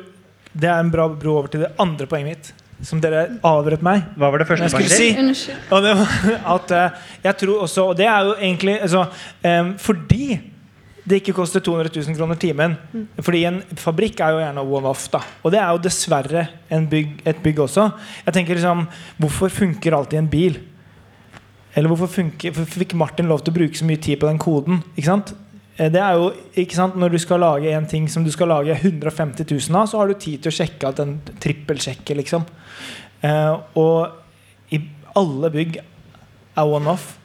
[0.55, 2.53] det er en bra bro over til det andre poenget mitt.
[2.83, 4.01] som dere avbrøt meg.
[4.19, 5.19] Hva var det første poenget si ditt?
[5.21, 5.59] Unnskyld.
[5.71, 5.93] Og det
[6.55, 9.05] at eh, jeg tror også Og det er jo egentlig altså,
[9.47, 10.25] um, Fordi
[11.05, 12.75] det ikke koster 200 000 kroner timen.
[13.21, 15.07] Fordi en fabrikk er jo gjerne one-off.
[15.13, 17.91] da Og det er jo dessverre en bygg, et bygg også.
[18.25, 18.87] Jeg tenker liksom
[19.21, 20.57] Hvorfor funker alltid en bil?
[21.75, 24.81] Eller hvorfor, funker, fikk Martin lov til å bruke så mye tid på den koden?
[24.95, 25.33] Ikke sant?
[25.77, 28.47] Eh, Det er jo, ikke sant, Når du skal lage en ting som du skal
[28.47, 32.45] lage 150 000 av, så har du tid til å sjekke at den trippelsjekker, liksom.
[33.21, 34.09] Eh, og
[34.71, 34.81] i
[35.15, 37.17] alle bygg er one-off.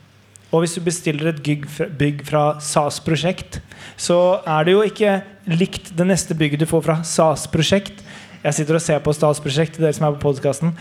[0.51, 3.61] Og hvis du bestiller et bygg fra, SAS-prosjekt,
[4.01, 5.21] så er det jo ikke
[5.51, 8.03] likt det neste bygget du får fra SAS-prosjekt.
[8.41, 10.73] Jeg sitter og ser på SAS-prosjekt, dere som er på podkasten.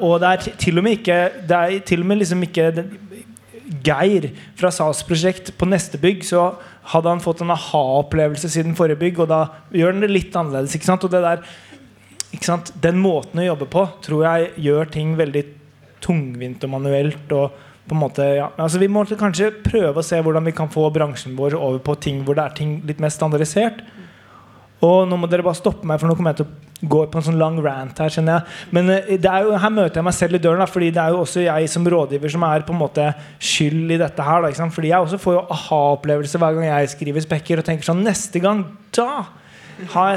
[0.00, 1.18] og det er til og med ikke
[1.48, 2.72] Det er til og med liksom ikke
[3.84, 6.54] Geir fra SAS-prosjekt på neste bygg, så
[6.88, 9.40] hadde han fått en aha-opplevelse siden forrige bygg, og da
[9.76, 10.74] gjør den det litt annerledes.
[10.74, 11.04] ikke sant?
[11.04, 11.42] Og det der,
[12.32, 12.72] ikke sant?
[12.80, 15.44] Den måten å jobbe på tror jeg gjør ting veldig
[16.00, 17.32] tungvint og manuelt.
[17.32, 18.50] og på en måte, ja.
[18.60, 21.96] altså Vi må kanskje prøve å se hvordan vi kan få bransjen vår over på
[22.04, 23.82] ting hvor det er ting litt mer standardisert.
[24.84, 27.18] Og nå må dere bare stoppe meg, for nå kommer jeg til å gå på
[27.18, 28.12] en sånn lang rant her.
[28.14, 31.02] kjenner jeg Men eh, jo, her møter jeg meg selv i døren, da, fordi det
[31.02, 33.08] er jo også jeg som rådgiver som er på en måte
[33.42, 34.46] skyld i dette her.
[34.46, 34.68] Da?
[34.76, 38.42] Fordi jeg også får jo aha-opplevelse hver gang jeg skriver spekker og tenker sånn Neste
[38.42, 38.62] gang,
[38.94, 39.26] da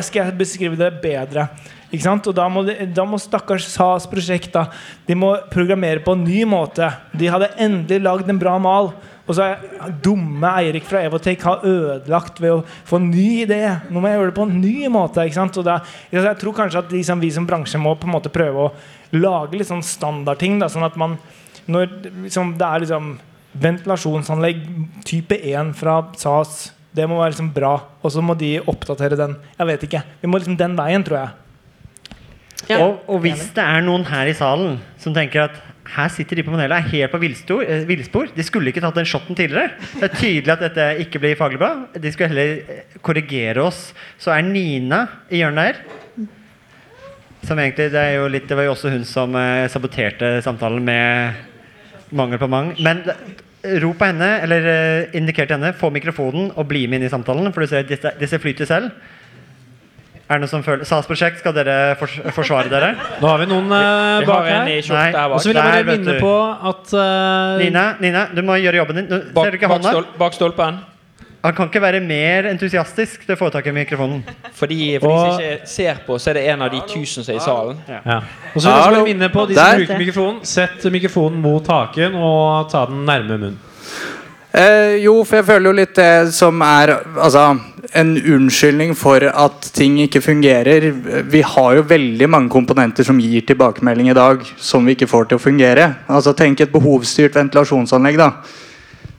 [0.02, 1.50] skal jeg beskrive det bedre.
[1.92, 2.28] Ikke sant?
[2.32, 4.68] Og da må, de, da må stakkars SAS prosjekt da,
[5.08, 6.88] De må programmere på en ny måte.
[7.18, 8.94] De hadde endelig lagd en bra mal.
[9.28, 13.62] Og så er dumme Eirik fra Evotech har ødelagt ved å få en ny idé.
[13.92, 15.28] Nå må jeg gjøre det på en ny måte.
[15.28, 15.60] Ikke sant?
[15.62, 15.78] Og da,
[16.12, 18.74] jeg tror kanskje at liksom, vi som bransje må på en måte prøve å
[19.16, 20.60] lage litt sånn standardting.
[20.64, 21.20] Da, sånn at man
[21.72, 21.92] Når
[22.24, 23.12] liksom, det er liksom
[23.62, 24.64] ventilasjonsanlegg
[25.06, 29.38] type 1 fra SAS det må være liksom bra, og så må de oppdatere den.
[29.56, 30.02] Jeg vet ikke.
[30.20, 31.51] Vi må liksom den veien, tror jeg.
[32.80, 35.60] Og, og hvis det er noen her i salen som tenker at
[35.92, 38.30] her sitter de på panelet helt på eh, villspor.
[38.36, 39.74] De skulle ikke tatt den shotten tidligere.
[39.98, 41.72] Det er tydelig at dette ikke blir faglig bra.
[41.92, 43.90] De skulle heller eh, korrigere oss.
[44.22, 46.28] Så er Nina i hjørnet der.
[47.48, 51.48] Som egentlig, det, litt, det var jo også hun som eh, saboterte samtalen med
[52.16, 52.76] mangel på mang.
[52.80, 57.10] Men eh, rop på henne, eller eh, indiker henne, få mikrofonen og bli med inn
[57.10, 57.52] i samtalen.
[57.52, 58.94] For du ser disse, disse flyter selv.
[60.32, 62.94] Er det noen som føler SAS-prosjekt, skal dere fors forsvare dere?
[63.20, 64.62] Nå har vi noen uh, bak her.
[64.64, 65.10] Nei.
[65.26, 66.36] Og så vil jeg bare Der, minne på
[66.72, 69.10] at uh, Nina, Nina, du må gjøre jobben din.
[69.12, 69.92] Nå, ser Bak, du ikke bak, hånda?
[69.92, 70.78] stol, bak stolpen.
[71.42, 74.22] Han kan ikke være mer entusiastisk til å få tak i mikrofonen.
[74.56, 77.34] Fordi, for de som ikke ser på, så er det en av de tusen som
[77.34, 77.82] er i salen.
[77.90, 78.22] Ja.
[78.54, 80.40] Og så vil jeg minne på de som bruker mikrofonen.
[80.48, 83.60] Sett mikrofonen mot haken og ta den nærme munnen.
[84.52, 87.54] Eh, jo, for jeg føler jo litt det som er altså,
[87.96, 90.90] en unnskyldning for at ting ikke fungerer.
[91.32, 95.30] Vi har jo veldig mange komponenter som gir tilbakemelding i dag, som vi ikke får
[95.30, 95.88] til å fungere.
[96.12, 98.20] Altså Tenk et behovsstyrt ventilasjonsanlegg.
[98.20, 98.32] da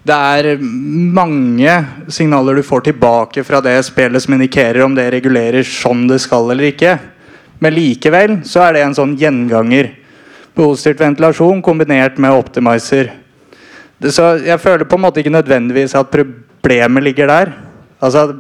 [0.04, 1.78] Det er mange
[2.08, 6.50] signaler du får tilbake fra det spillet som indikerer om det regulerer som det skal
[6.50, 6.98] eller ikke.
[7.58, 9.94] Men likevel så er det en sånn gjenganger.
[10.52, 13.21] Behovsstyrt ventilasjon kombinert med optimizer.
[14.10, 17.52] Så jeg føler på en måte ikke nødvendigvis at problemet ligger der.
[18.02, 18.32] Altså,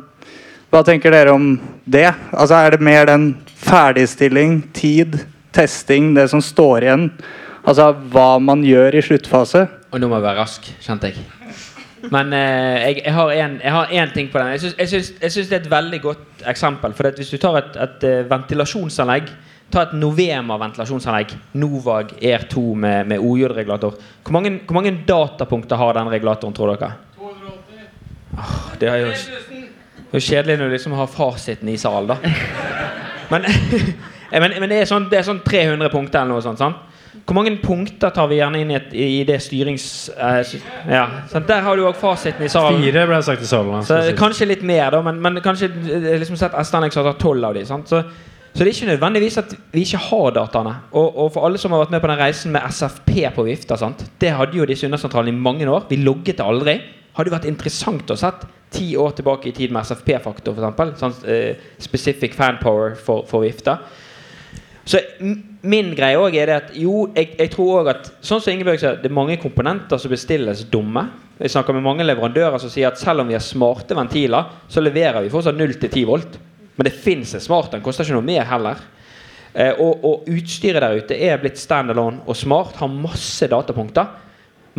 [0.72, 2.08] Hva tenker dere om det?
[2.32, 5.18] Altså, Er det mer den ferdigstilling, tid,
[5.52, 7.10] testing, det som står igjen?
[7.62, 9.66] Altså hva man gjør i sluttfase?
[9.92, 11.22] Og nå må jeg være rask, kjente jeg.
[12.10, 14.56] Men eh, jeg, jeg har én ting på den.
[14.78, 16.94] Jeg syns, det er et veldig godt eksempel.
[16.98, 19.30] For hvis du tar et, et eh, ventilasjonsanlegg
[19.72, 21.32] Ta et Novema ventilasjonsanlegg.
[21.60, 23.96] Novag Air 2 med, med OJ-regulator.
[24.22, 26.92] Hvor hvor mange datapunkter har den regulatoren, tror dere?
[27.16, 28.80] 280.
[28.80, 29.12] det er jo
[30.12, 32.16] det er kjedelig når du liksom har fasiten i salen, da.
[33.30, 33.46] Men,
[34.44, 36.60] men, men det, er sånn, det er sånn 300 punkter eller noe sånt.
[36.60, 36.76] sant?
[37.24, 40.10] Hvor mange punkter tar vi gjerne inn i, et, i det styrings...
[40.12, 40.52] eh,
[40.90, 41.06] ja?
[41.32, 42.82] Der har du òg fasiten i salen.
[42.84, 43.86] Fire ble sagt i salen.
[43.88, 44.16] Så altså.
[44.18, 47.56] Kanskje litt mer, da, men, men kanskje eh, liksom sett Estanix har tatt tolv av
[47.56, 47.64] de.
[47.68, 47.88] Sant?
[47.88, 48.02] Så,
[48.52, 50.74] så det er ikke nødvendigvis at vi ikke har dataene.
[50.92, 53.78] Og, og for alle som har vært med på den reisen med SFP på vifta,
[53.80, 54.04] sant?
[54.20, 55.86] det hadde jo disse undersentralene i mange år.
[55.88, 56.74] Vi logget det aldri.
[57.16, 61.00] Hadde jo vært interessant å sett ti år tilbake i tid med SFP-faktor, f.eks.
[61.00, 63.78] Sånn, eh, specific fanpower for, for vifta.
[64.84, 64.98] Så
[65.62, 68.80] min greie også er det at jo, jeg, jeg tror også at Sånn som Ingeborg
[68.82, 71.04] sier, det er mange komponenter som bestilles dumme.
[71.38, 74.82] Jeg snakker med mange leverandører som sier at selv om vi har smarte ventiler, så
[74.82, 76.40] leverer vi fortsatt 0-10 volt.
[76.76, 78.80] Men det fins en smart, den koster ikke noe mer heller.
[79.52, 84.08] Eh, og, og utstyret der ute er blitt standalone og smart, har masse datapunkter.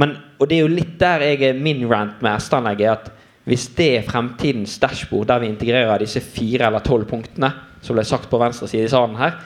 [0.02, 3.04] Men, og det er jo litt der jeg er min rant med S-anlegget.
[3.04, 7.52] At hvis det er fremtidens dashbord, der vi integrerer disse fire eller tolv punktene,
[7.84, 9.42] som ble sagt på venstre side i salen her,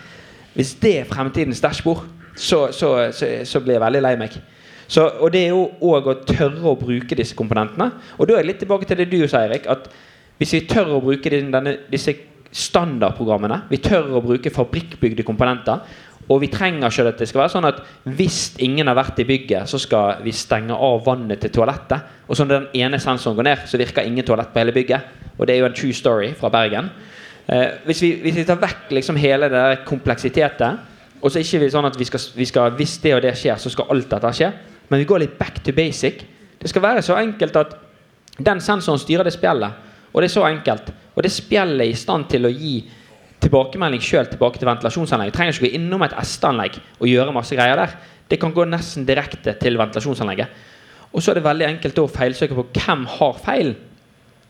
[0.58, 2.00] Hvis det er fremtidens dashbord,
[2.36, 4.38] så, så, så, så blir jeg veldig lei meg.
[4.88, 7.92] Så, og det er jo òg å tørre å bruke disse komponentene.
[8.18, 9.68] Og da er jeg litt tilbake til det du sa, Erik.
[9.70, 9.86] At
[10.40, 12.16] hvis vi tør å bruke denne, disse
[12.52, 15.82] standardprogrammene, vi tør å bruke fabrikkbygde komponenter,
[16.28, 17.78] og vi trenger ikke at det skal være sånn at
[18.18, 22.04] hvis ingen har vært i bygget, så skal vi stenge av vannet til toalettet.
[22.28, 25.14] Og så når den ene sensoren går ned, så virker ingen toalett på hele bygget.
[25.38, 26.90] Og det er jo en true story fra Bergen.
[27.48, 30.84] Eh, hvis, vi, hvis vi tar vekk liksom hele det der kompleksitetet,
[31.22, 33.34] og så er ikke vi sånn at vi skal, vi skal, hvis det og det
[33.40, 34.52] skjer, så skal alt dette skje,
[34.92, 36.26] men vi går litt back to basic.
[36.60, 37.78] Det skal være så enkelt at
[38.38, 39.87] den sensoren styrer det spjellet.
[40.14, 40.92] Og det er så enkelt.
[41.16, 42.78] Og det spjellet er i stand til å gi
[43.44, 45.36] tilbakemelding sjøl tilbake til ventilasjonsanlegget.
[45.36, 47.94] Trenger ikke gå innom et SD-anlegg og gjøre masse greier der.
[48.28, 50.64] Det kan gå nesten direkte til ventilasjonsanlegget.
[51.14, 53.76] Og så er det veldig enkelt å feilsøke på hvem har feil.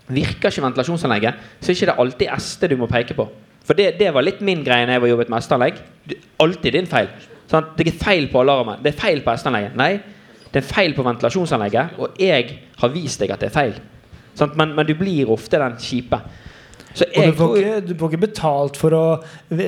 [0.08, 3.28] Virker ikke ventilasjonsanlegget, så er det ikke alltid SD du må peke på.
[3.68, 5.82] For det, det var litt min greie når jeg var jobbet med SD-anlegg.
[6.43, 7.10] Alltid din feil.
[7.51, 8.80] Sånn, Det er feil på alarmen.
[8.84, 9.76] Det er feil på SD-anlegget.
[9.80, 9.91] Nei,
[10.53, 13.76] det er feil på ventilasjonsanlegget, og jeg har vist deg at det er feil.
[14.55, 16.19] Men, men du blir ofte den kjipe.
[16.97, 19.03] Så Og du får, ikke, du får ikke betalt for å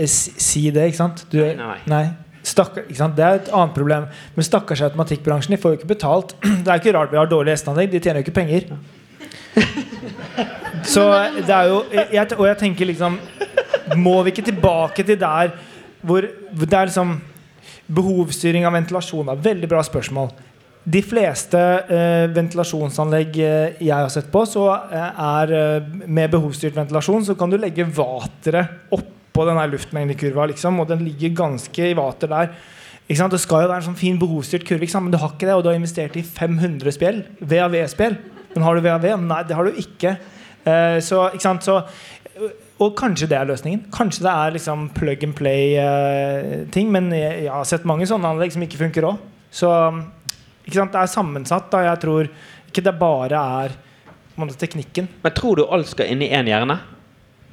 [0.10, 1.26] si det, ikke sant?
[1.30, 2.06] Du, Nei, nei, nei.
[2.50, 2.88] Stakker?
[2.88, 4.08] Det er et annet problem.
[4.36, 6.34] Men stakkars automatikkbransjen de får jo ikke betalt.
[6.64, 7.92] Det er ikke rart vi har dårlige hesteanlegg.
[7.92, 8.70] De tjener jo ikke penger.
[10.90, 11.04] Så
[11.36, 13.18] det er jo jeg, Og jeg tenker liksom
[14.00, 15.52] Må vi ikke tilbake til der
[16.00, 17.18] hvor det er liksom
[17.92, 20.30] Behovsstyring av ventilasjon er veldig bra spørsmål.
[20.90, 21.60] De fleste
[21.92, 27.36] eh, ventilasjonsanlegg eh, jeg har sett på, så eh, er eh, med behovsstyrt ventilasjon så
[27.38, 32.52] kan du legge vateret oppå denne luftmengdekurva, liksom, og den ligger ganske i vater der.
[33.06, 33.36] Ikke sant?
[33.36, 35.08] Det skal jo være en sånn fin behovsstyrt kurve, ikke sant?
[35.08, 37.24] men du har ikke det, og du har investert i 500 spjell.
[37.42, 38.18] VAV-spjell.
[38.56, 39.10] Men har du VAV?
[39.30, 40.16] Nei, det har du ikke.
[40.64, 41.82] Eh, så, ikke så
[42.80, 43.90] og kanskje det er løsningen.
[43.92, 46.92] Kanskje det er liksom plug and play-ting.
[46.94, 49.20] men jeg, jeg har sett mange sånne anlegg som ikke funker òg.
[49.52, 49.68] Så
[50.70, 50.94] ikke sant?
[50.96, 51.68] det er sammensatt.
[51.74, 52.30] da Jeg tror
[52.70, 53.76] ikke det bare er
[54.40, 55.10] måte, teknikken.
[55.24, 56.80] Men tror du alt skal inn i én hjerne?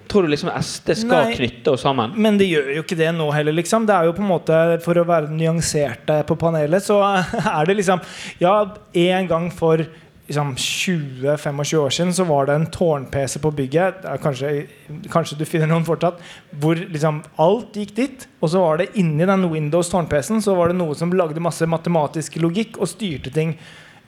[0.06, 1.34] Tror du liksom SD skal Nei.
[1.34, 2.12] knytte oss sammen?
[2.14, 3.88] Men det gjør jo ikke det nå heller, liksom.
[3.88, 7.00] Det er jo på en måte For å være nyanserte på panelet, så
[7.58, 8.02] er det liksom
[8.42, 8.54] Ja,
[8.92, 9.82] en gang for
[10.26, 14.04] liksom 20-25 år siden så var det en tårn-PC på bygget.
[14.22, 14.66] Kanskje,
[15.12, 16.18] kanskje du finner noen fortsatt.
[16.50, 18.26] Hvor liksom alt gikk dit.
[18.40, 21.66] Og så var det inni den Windows tårn-PC-en Så var det noe som lagde masse
[21.70, 23.54] matematisk logikk og styrte ting.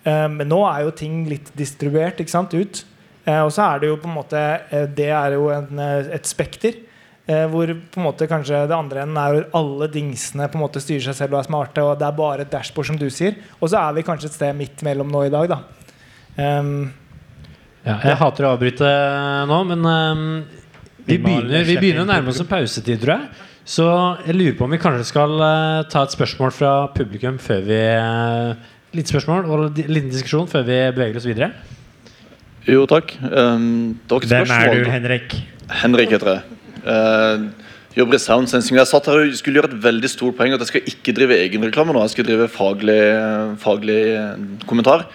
[0.05, 2.85] Eh, Men nå er jo ting litt distribuert ikke sant, ut.
[3.25, 6.27] Eh, Og så er det jo på en måte eh, Det er jo en, et
[6.27, 6.85] spekter.
[7.29, 10.81] Hvor på en måte kanskje det andre enden er hvor alle dingsene på en måte
[10.81, 11.83] styrer seg selv og er smarte.
[11.85, 13.37] Og det er bare et dashbord, som du sier.
[13.61, 15.59] Og så er vi kanskje et sted midt mellom nå i dag, da.
[16.39, 16.91] Ehm,
[17.87, 18.89] Ja, jeg hater å avbryte
[19.49, 20.25] nå, men um,
[21.07, 23.45] vi, Vi begynner, vi begynner å nærme oss en pausetid, tror jeg.
[23.69, 23.87] Så
[24.27, 27.81] jeg lurer på om vi kanskje skal uh, ta et spørsmål fra publikum før vi
[28.01, 31.51] uh, Litt spørsmål og liten diskusjon før vi beveger oss videre.
[32.65, 33.13] Jo, takk.
[33.21, 35.37] Um, det var ikke Hvem Hvem er du, Henrik?
[35.83, 36.59] Henrik heter jeg.
[36.89, 37.69] Uh,
[37.99, 38.79] jobber i Sound Sensing.
[38.81, 41.37] Jeg satt her og skulle gjøre et veldig stort poeng at jeg skal ikke drive
[41.37, 42.05] egenreklame nå.
[42.07, 42.99] Jeg skal drive faglig,
[43.63, 45.07] faglig eh, kommentar.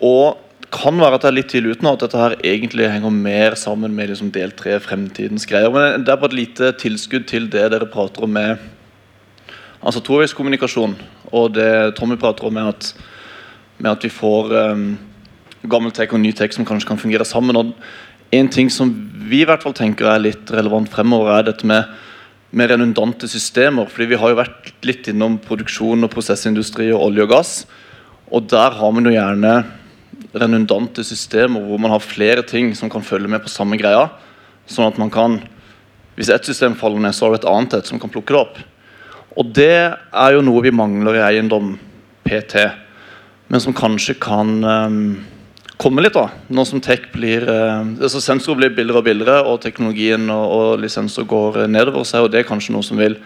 [0.00, 2.86] Og det kan være at jeg er litt tidlig ute nå, at dette her egentlig
[2.92, 5.72] henger mer sammen med liksom del tre, fremtidens greier.
[5.74, 8.60] Men det er bare et lite tilskudd til det dere prater om med
[9.80, 10.94] altså toveiskommunikasjon.
[11.34, 12.92] Og det Tommy prater om, med at,
[13.78, 14.86] med at vi får um,
[15.70, 17.58] gammel tek og ny tek som kanskje kan fungere sammen.
[17.58, 17.74] Og
[18.36, 18.92] en ting som
[19.30, 21.90] vi i hvert fall tenker er litt relevant fremover, er dette med,
[22.50, 23.90] med redundante systemer.
[23.90, 27.52] fordi vi har jo vært litt innom produksjon og prosessindustri og olje og gass.
[28.30, 29.54] Og der har man jo gjerne
[30.34, 34.08] redundante systemer hvor man har flere ting som kan følge med på samme greia.
[34.70, 35.40] Sånn at man kan
[36.18, 38.36] Hvis ett system faller ned, så har du et annet et som kan plukke det
[38.36, 38.58] opp.
[39.40, 41.70] Og det er jo noe vi mangler i eiendom
[42.26, 42.66] PT,
[43.48, 44.98] men som kanskje kan um,
[45.80, 46.26] komme litt, da.
[46.52, 50.82] Nå som tech blir eh, altså sensorer blir billigere og billigere, og teknologien og, og
[50.82, 53.16] lisenser går nedover, så er jo det kanskje noe som vil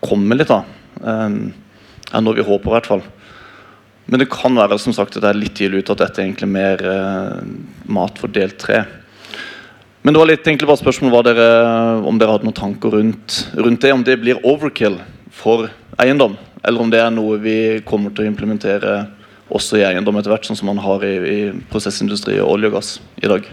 [0.00, 0.62] komme litt, da.
[1.04, 1.50] Um,
[2.08, 3.04] er noe vi håper, i hvert fall.
[4.10, 6.26] Men det kan være som sagt, at det er litt tidlig ute at dette er
[6.26, 7.44] egentlig mer eh,
[7.94, 8.82] mat for del tre.
[10.02, 11.46] Men det var litt egentlig bare spørsmål hva dere,
[12.08, 13.92] om dere hadde noen tanker rundt, rundt det.
[13.94, 14.98] Om det blir overkill
[15.30, 15.68] for
[16.02, 16.34] eiendom,
[16.64, 17.56] eller om det er noe vi
[17.86, 18.98] kommer til å implementere
[19.50, 21.40] også i eiendom etter hvert, sånn som man har i, i
[21.70, 23.46] prosessindustri og olje og gass i dag.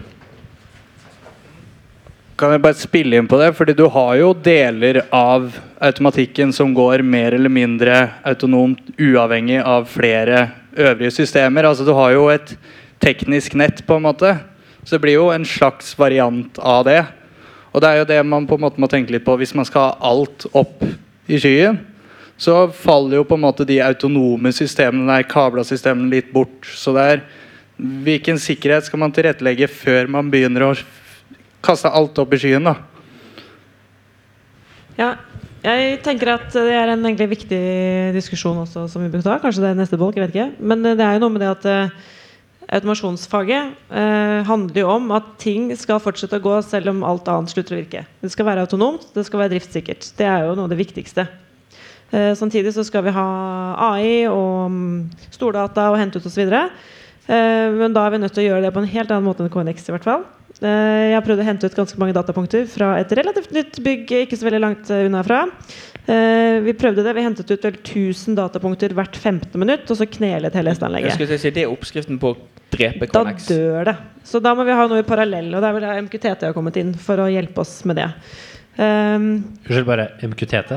[2.38, 3.48] Kan jeg bare spille inn på det?
[3.58, 5.48] Fordi du har jo deler av
[5.82, 10.44] automatikken som går mer eller mindre autonomt, uavhengig av flere
[10.78, 11.66] øvrige systemer.
[11.66, 12.52] Altså Du har jo et
[13.02, 14.36] teknisk nett, på en måte.
[14.84, 17.00] Så det blir jo en slags variant av det.
[17.74, 19.66] Og det er jo det man på en måte må tenke litt på hvis man
[19.66, 20.86] skal ha alt opp
[21.26, 21.80] i skyen,
[22.38, 26.70] så faller jo på en måte de autonome systemene der, kabla systemene litt bort.
[26.70, 27.26] Så det er
[28.06, 30.72] hvilken sikkerhet skal man tilrettelegge før man begynner å
[31.64, 32.76] kaste alt opp i skyen, da?
[34.98, 35.14] Ja,
[35.62, 37.58] jeg tenker at det er en egentlig viktig
[38.14, 39.38] diskusjon også som vi bør ta.
[39.42, 40.52] Kanskje det er neste bolk, jeg vet ikke.
[40.70, 42.14] Men det er jo noe med det at uh,
[42.78, 47.54] automasjonsfaget uh, handler jo om at ting skal fortsette å gå selv om alt annet
[47.54, 48.04] slutter å virke.
[48.22, 50.10] Det skal være autonomt, det skal være driftssikkert.
[50.18, 51.26] Det er jo noe av det viktigste.
[52.12, 53.28] Uh, samtidig så skal vi ha
[53.90, 54.78] AI og um,
[55.34, 56.54] stordata og hente ut osv.
[57.28, 59.44] Eh, men da er vi nødt til å gjøre det på en helt annen måte
[59.44, 59.88] enn KNX.
[59.88, 60.26] i hvert fall
[60.58, 64.10] Eh, Jeg har prøvd å hente ut ganske mange datapunkter fra et relativt nytt bygg
[64.24, 65.44] ikke så veldig langt eh, unna fra.
[66.08, 70.08] Eh, Vi prøvde det, vi hentet ut vel 1000 datapunkter hvert 15 minutt, og så
[70.10, 71.28] knelet hele hesteanlegget.
[71.38, 72.38] si, Det er oppskriften på å
[72.74, 73.96] drepe Da dør det.
[74.26, 76.76] Så da må vi ha noe i parallell, og det er vel MQTT har kommet
[76.80, 78.10] inn for å hjelpe oss med det.
[78.78, 79.30] Um,
[79.86, 80.76] bare MQTT?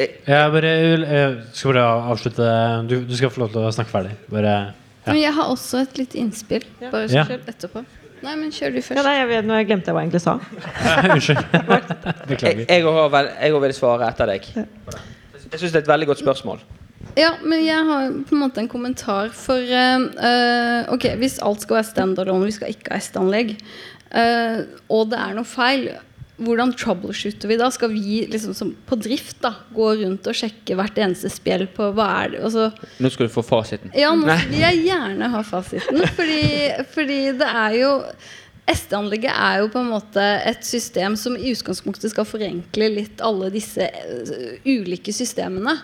[0.00, 2.48] Jeg bare jeg skal bare avslutte
[2.88, 4.12] Du, du skal få lov til å snakke ferdig.
[4.32, 5.14] Bare Ja.
[5.14, 6.64] Men jeg har også et lite innspill.
[6.90, 7.24] Bare Ja.
[7.24, 7.84] kjør etterpå.
[8.20, 9.04] Nei, men kjør du ja, først.
[9.06, 10.34] nei, jeg, vet, nå jeg glemte jeg hva jeg egentlig sa.
[11.14, 11.40] Unnskyld.
[12.30, 12.66] Beklager.
[12.68, 14.50] jeg, òg vel, vil svare etter deg.
[14.52, 16.60] Jeg syns det er et veldig godt spørsmål.
[17.16, 19.32] Ja, men jeg har på en måte en kommentar.
[19.34, 23.56] For eh, eh, ok, hvis alt skal være standard om vi skal ikke ha S-anlegg,
[24.12, 25.88] uh, og det er noe feil,
[26.40, 27.68] hvordan troubleshooter vi da?
[27.72, 31.90] Skal vi liksom som på drift da gå rundt og sjekke hvert eneste spjeld på
[31.96, 32.70] hva er det altså,
[33.00, 33.92] Nå skal du få fasiten.
[33.96, 36.04] Ja, nå vil jeg gjerne ha fasiten.
[36.18, 36.44] Fordi,
[36.94, 37.94] fordi det er jo
[38.70, 43.50] SD-anlegget er jo på en måte et system som i utgangspunktet skal forenkle litt alle
[43.52, 45.74] disse eh, ulike systemene.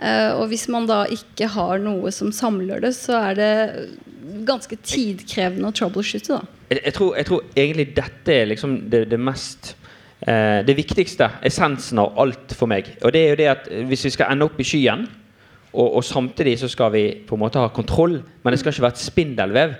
[0.00, 3.52] Eh, og hvis man da ikke har noe som samler det, så er det
[4.48, 6.38] ganske tidkrevende å troubleshoote.
[6.38, 6.56] da.
[6.70, 9.74] Jeg, tror, jeg tror egentlig dette er liksom det, det mest
[10.20, 12.90] Det viktigste, essensen av alt for meg.
[13.00, 15.06] Og det er jo det at hvis vi skal ende opp i skyen,
[15.72, 18.84] og, og samtidig så skal vi på en måte ha kontroll, men det skal ikke
[18.84, 19.72] være et spindelvev,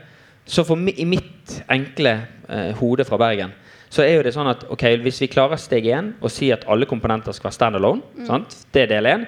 [0.49, 2.14] så for i mitt enkle
[2.49, 3.53] eh, hode fra Bergen
[3.91, 6.66] så er jo det sånn at ok, hvis vi klarer steg én og sier at
[6.70, 8.55] alle komponenter skal være standalone, sant?
[8.70, 9.24] det er del én,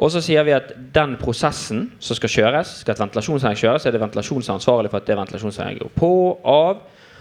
[0.00, 3.90] og så sier vi at den prosessen som skal kjøres, skal et ventilasjonsanlegg kjøres, så
[3.90, 6.12] er det ventilasjonsansvarlig for at det ventilasjonsanlegget går på,
[6.48, 6.80] av.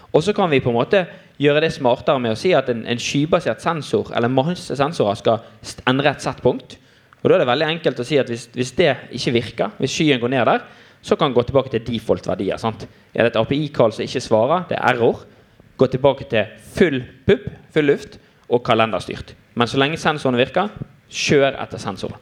[0.09, 1.03] Og så kan vi på en måte
[1.39, 5.43] gjøre det smartere med å si at en, en skybasert sensor eller masse sensorer skal
[5.87, 6.77] endre et settpunkt.
[7.19, 9.95] Og da er det veldig enkelt å si at hvis, hvis det ikke virker, hvis
[9.95, 10.63] skyen går ned der,
[11.01, 12.59] så kan en gå tilbake til default-verdier.
[12.59, 15.23] Er det et API-kall som ikke svarer, det er error,
[15.79, 18.19] gå tilbake til full pupp, full luft,
[18.49, 19.35] og kalenderstyrt.
[19.55, 20.71] Men så lenge sensorene virker,
[21.09, 22.17] kjør etter sensorene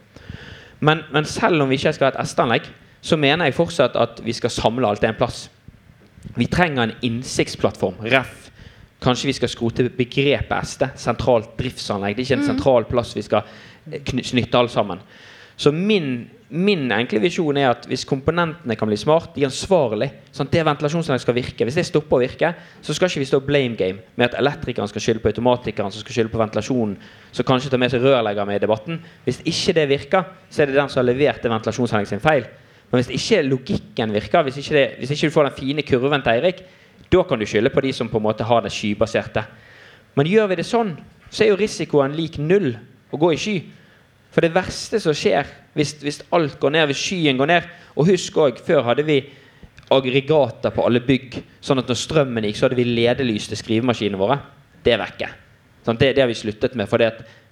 [0.80, 2.68] Men, men selv om vi ikke skal ha et SD-anlegg,
[3.01, 5.47] så mener jeg fortsatt at vi skal samle alt i en plass.
[6.36, 8.03] Vi trenger en innsiktsplattform.
[8.11, 8.46] Ref.
[9.03, 10.87] Kanskje vi skal skrote begrepet SD.
[10.97, 12.17] Sentralt driftsanlegg.
[12.17, 13.45] Det er ikke en sentral plass vi skal
[14.07, 15.03] knytte alle sammen.
[15.57, 20.11] Så min, min enkle visjon er at hvis komponentene kan bli smart, de er ansvarlig
[20.29, 21.65] sånn at det ventilasjonsanlegget skal virke.
[21.65, 22.51] Hvis det stopper å virke,
[22.85, 26.05] så skal ikke vi stå blame game med at elektrikeren skal skylde på automatikeren som
[26.05, 26.93] skal skylde på ventilasjonen,
[27.33, 29.01] som kanskje tar med seg rørlegger med i debatten.
[29.25, 32.45] Hvis ikke det virker, så er det den som har levert det ventilasjonsanlegget sin feil.
[32.91, 36.21] Men hvis ikke logikken virker, hvis ikke, det, hvis ikke du får den fine kurven
[36.21, 36.61] til Eirik,
[37.12, 39.43] da kan du skylde på de som på en måte har det skybaserte.
[40.18, 40.95] Men gjør vi det sånn,
[41.30, 42.74] så er jo risikoen lik null
[43.14, 43.58] å gå i sky.
[44.34, 45.47] For det verste som skjer
[45.78, 49.22] hvis, hvis alt går ned, hvis skyen går ned Og husk òg, før hadde vi
[49.93, 51.39] aggregater på alle bygg.
[51.64, 54.38] Sånn at når strømmen gikk, så hadde vi ledelys til skrivemaskinene våre.
[54.84, 55.30] Det er vekke.
[55.86, 56.89] Sånn, det, det har vi sluttet med.
[56.91, 57.01] For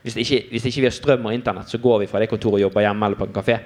[0.03, 2.59] hvis, ikke, hvis ikke vi har strøm og internett, så går vi fra det kontoret
[2.59, 3.57] og jobber hjemme eller på en kafé.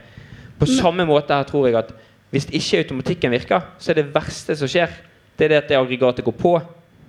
[0.60, 1.92] På samme måte her tror jeg at
[2.30, 4.94] hvis ikke automatikken virker, så er det verste som skjer,
[5.40, 6.54] det er det at det aggregatet går på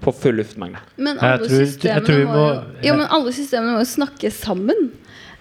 [0.00, 0.78] på full luftmengde.
[0.96, 4.86] Men alle tror- systemene må, må- jo ja, men alle systemene må jo snakke sammen.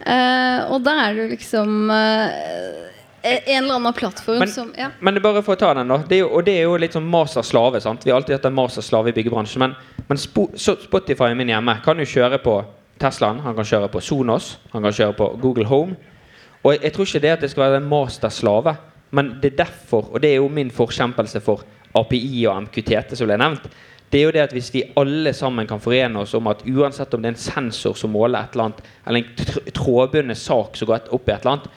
[0.03, 2.89] Eh, og da er det jo liksom eh,
[3.23, 4.89] en eller annen plattform Men- som ja.
[4.99, 5.97] Men det er bare for å ta den, da.
[6.03, 7.79] Det er jo, og det er jo litt sånn master-slave.
[7.81, 8.03] sant?
[8.03, 9.59] Vi har alltid hatt en master-slave i byggebransjen.
[9.59, 9.75] Men,
[10.09, 12.57] men Spotify min hjemme kan jo kjøre på
[12.99, 15.95] Teslaen, han kan kjøre på Sonos, han kan kjøre på Google Home.
[16.63, 18.75] Og jeg, jeg tror ikke det at det skal være en master-slave,
[19.11, 21.63] men det er derfor, og det er jo min forkjempelse for
[21.97, 23.65] API og MQTT som ble nevnt,
[24.09, 27.13] det er jo det at hvis vi alle sammen kan forene oss om at uansett
[27.13, 30.79] om det er en sensor som måler et eller annet, eller en tr- trådbundet sak
[30.79, 31.67] som går opp i et eller annet,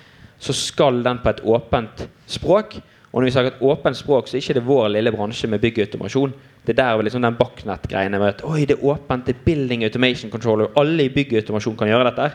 [0.43, 2.79] så skal den på et åpent språk.
[3.13, 5.61] Og når vi snakker et åpent språk, så er ikke det vår lille bransje med
[5.61, 6.33] byggautomasjon.
[6.65, 9.85] Det er der liksom den Backnet-greiene med at Oi, det er åpent, det er Building
[9.85, 10.73] Automation Controller.
[10.81, 12.31] Alle i byggautomasjon kan gjøre dette.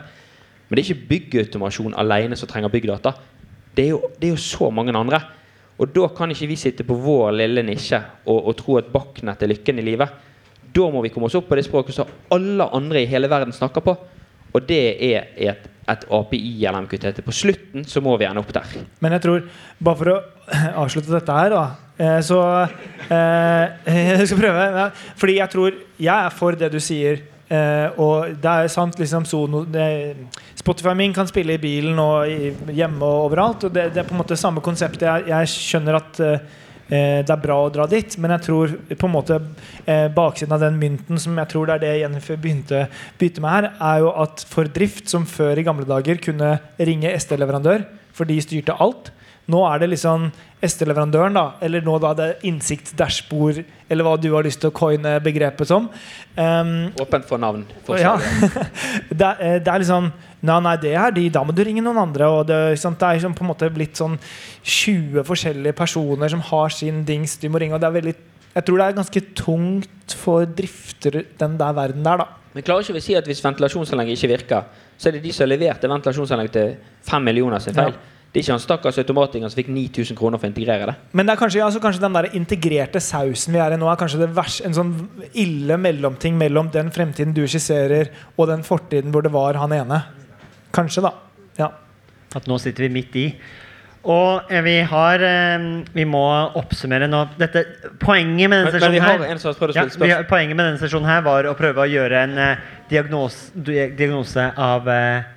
[0.68, 3.16] Men det er ikke byggautomasjon alene som trenger byggdata.
[3.74, 5.20] Det er, jo, det er jo så mange andre.
[5.78, 9.44] Og da kan ikke vi sitte på vår lille nisje og, og tro at Backnet
[9.44, 10.24] er lykken i livet.
[10.74, 13.54] Da må vi komme oss opp på det språket som alle andre i hele verden
[13.54, 13.94] snakker på.
[14.56, 17.22] Og det er et, et API eller MQTT.
[17.24, 18.74] På slutten så må vi ende opp der.
[19.04, 19.46] Men jeg tror,
[19.78, 20.18] bare for å
[20.82, 21.64] avslutte dette her, da
[22.00, 22.40] eh, Så
[23.12, 24.86] eh, Jeg skal prøve.
[25.20, 27.22] Fordi jeg tror Jeg er for det du sier.
[27.48, 29.62] Eh, og det er sant, liksom Sono,
[30.58, 33.68] Spotify min kan spille i bilen og i, hjemme og overalt.
[33.68, 35.04] Og det, det er på en måte samme konsept.
[35.06, 36.56] Jeg, jeg skjønner at eh,
[36.88, 39.40] det er bra å dra dit, men jeg tror på en måte
[39.84, 42.86] eh, baksiden av den mynten, som jeg tror det er det Jennifer begynte,
[43.20, 47.12] begynte med her, er jo at for drift, som før i gamle dager kunne ringe
[47.12, 47.84] SD-leverandør,
[48.16, 49.12] for de styrte alt.
[49.48, 50.28] Nå er det liksom
[50.60, 54.68] SD-leverandøren, da, eller nå da det er innsikt, dashbord, eller hva du har lyst til
[54.68, 55.86] å coine begrepet som.
[56.36, 57.62] Um, Åpent for navn.
[57.96, 58.16] Ja.
[59.08, 61.24] det, er, eh, det er liksom Nei, nei, det er de.
[61.34, 62.28] Da må du ringe noen andre.
[62.30, 62.94] Og det, sant?
[63.00, 64.12] det er liksom på en måte blitt sånn
[64.62, 67.74] 20 forskjellige personer som har sin dings de må ringe.
[67.74, 68.14] Og det er veldig
[68.52, 72.28] Jeg tror det er ganske tungt for drifter, den der verden der, da.
[72.54, 75.44] Men klarer ikke vi si at hvis ventilasjonsanlegget ikke virker, så er det de som
[75.44, 76.72] har levert det ventilasjonsanlegget til
[77.10, 77.98] fem millioner sin feil?
[77.98, 78.17] Ja.
[78.28, 80.94] Det er ikke han stakkars automatingen som fikk 9000 kroner for å integrere det.
[81.16, 84.00] Men det er kanskje, altså, kanskje den der integrerte sausen vi er i nå, er
[84.00, 84.90] kanskje det vers, en sånn
[85.32, 90.02] ille mellomting mellom den fremtiden du skisserer, og den fortiden hvor det var han ene.
[90.76, 91.14] Kanskje, da.
[91.56, 91.70] Ja.
[92.36, 93.24] At nå sitter vi midt i.
[94.08, 95.64] Og eh, vi har eh,
[95.96, 96.22] Vi må
[96.56, 97.64] oppsummere nå dette,
[97.98, 99.86] Poenget med denne Men, men vi sesjonen har her ja,
[100.22, 100.28] vi.
[100.28, 102.62] Poenget med denne sesjonen her var å prøve å gjøre en eh,
[102.92, 105.34] diagnos, diagnose av eh,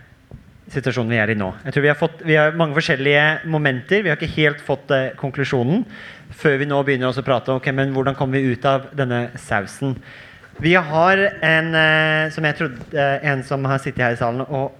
[0.72, 1.51] situasjonen vi er i nå.
[1.65, 4.03] Jeg tror Vi har fått Vi har mange forskjellige momenter.
[4.03, 5.86] Vi har ikke helt fått eh, konklusjonen
[6.41, 9.26] før vi nå begynner å prate om okay, men hvordan kommer vi ut av denne
[9.36, 9.97] sausen.
[10.63, 14.45] Vi har en eh, som jeg trodde, eh, en som har sittet her i salen
[14.47, 14.78] og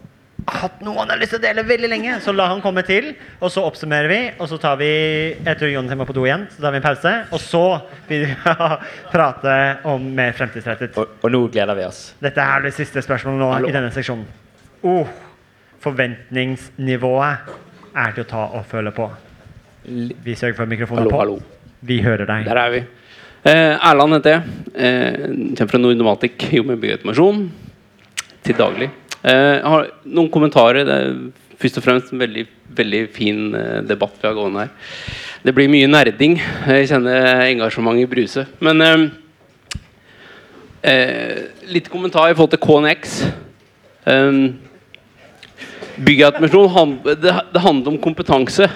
[0.50, 2.18] hatt noe han har lyst til å dele veldig lenge.
[2.24, 4.20] Så la han komme til, og så oppsummerer vi.
[4.42, 4.92] Og så tar vi
[5.38, 7.14] Jeg tror Jonathan må på do igjen, så tar vi en pause.
[7.32, 7.66] Og så
[8.10, 8.38] vil vi
[9.14, 9.58] prate
[9.90, 10.98] om mer fremtidsrettet.
[10.98, 12.04] Og, og nå gleder vi oss.
[12.22, 13.70] Dette er det siste spørsmålet nå Hallo.
[13.70, 14.26] i denne seksjonen.
[14.82, 15.10] Oh,
[15.82, 17.52] forventningsnivået
[17.98, 19.10] er til å ta og føle på.
[19.84, 21.22] Vi sørger for mikrofonen Hallo, på.
[21.24, 21.40] hallo.
[21.82, 22.46] Vi hører deg.
[22.46, 22.82] Der er vi.
[23.44, 24.42] Eh, Erland heter jeg.
[24.76, 25.28] Eh,
[25.58, 27.46] kommer fra Nordmatic, jobber med byggautomasjon
[28.46, 28.92] til daglig.
[29.24, 30.86] Eh, jeg har noen kommentarer.
[30.86, 31.16] Det er
[31.62, 32.46] først og fremst en veldig,
[32.78, 34.70] veldig fin eh, debatt vi har gående her.
[35.42, 36.38] Det blir mye nerding.
[36.70, 38.46] Jeg kjenner engasjementet bruse.
[38.62, 39.08] Men eh,
[40.86, 41.38] eh,
[41.74, 43.24] litt kommentar i forhold til KNX.
[44.06, 44.60] Um,
[46.02, 48.68] Byggautomasjon det, det handler om kompetanse.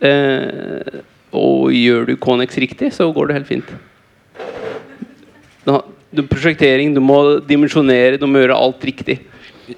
[0.00, 1.00] Eh,
[1.36, 3.72] og gjør du KNX riktig, så går det helt fint.
[6.10, 9.20] Du, prosjektering, du må dimensjonere, du må gjøre alt riktig.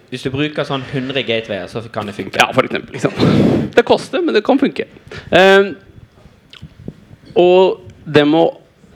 [0.09, 2.39] Hvis du bruker sånn 100 gatewayer, så kan det funke.
[2.41, 2.97] Ja, for eksempel.
[2.97, 3.69] Liksom.
[3.75, 4.87] Det koster, men det kan funke.
[5.29, 5.73] Eh,
[7.37, 8.47] og det med å,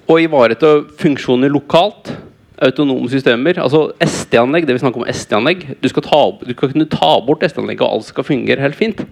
[0.09, 2.15] å ivareta funksjoner lokalt,
[2.63, 7.45] autonome systemer, altså SD-anlegg, det vi snakker om SD-anlegg, du, du skal kunne ta bort
[7.45, 9.03] SD-anlegget, og alt skal fungere helt fint.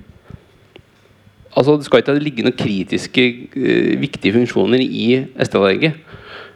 [1.55, 3.25] Altså, Det skal ikke ligge noen kritiske,
[3.55, 5.07] uh, viktige funksjoner i
[5.45, 6.01] SD-anlegget.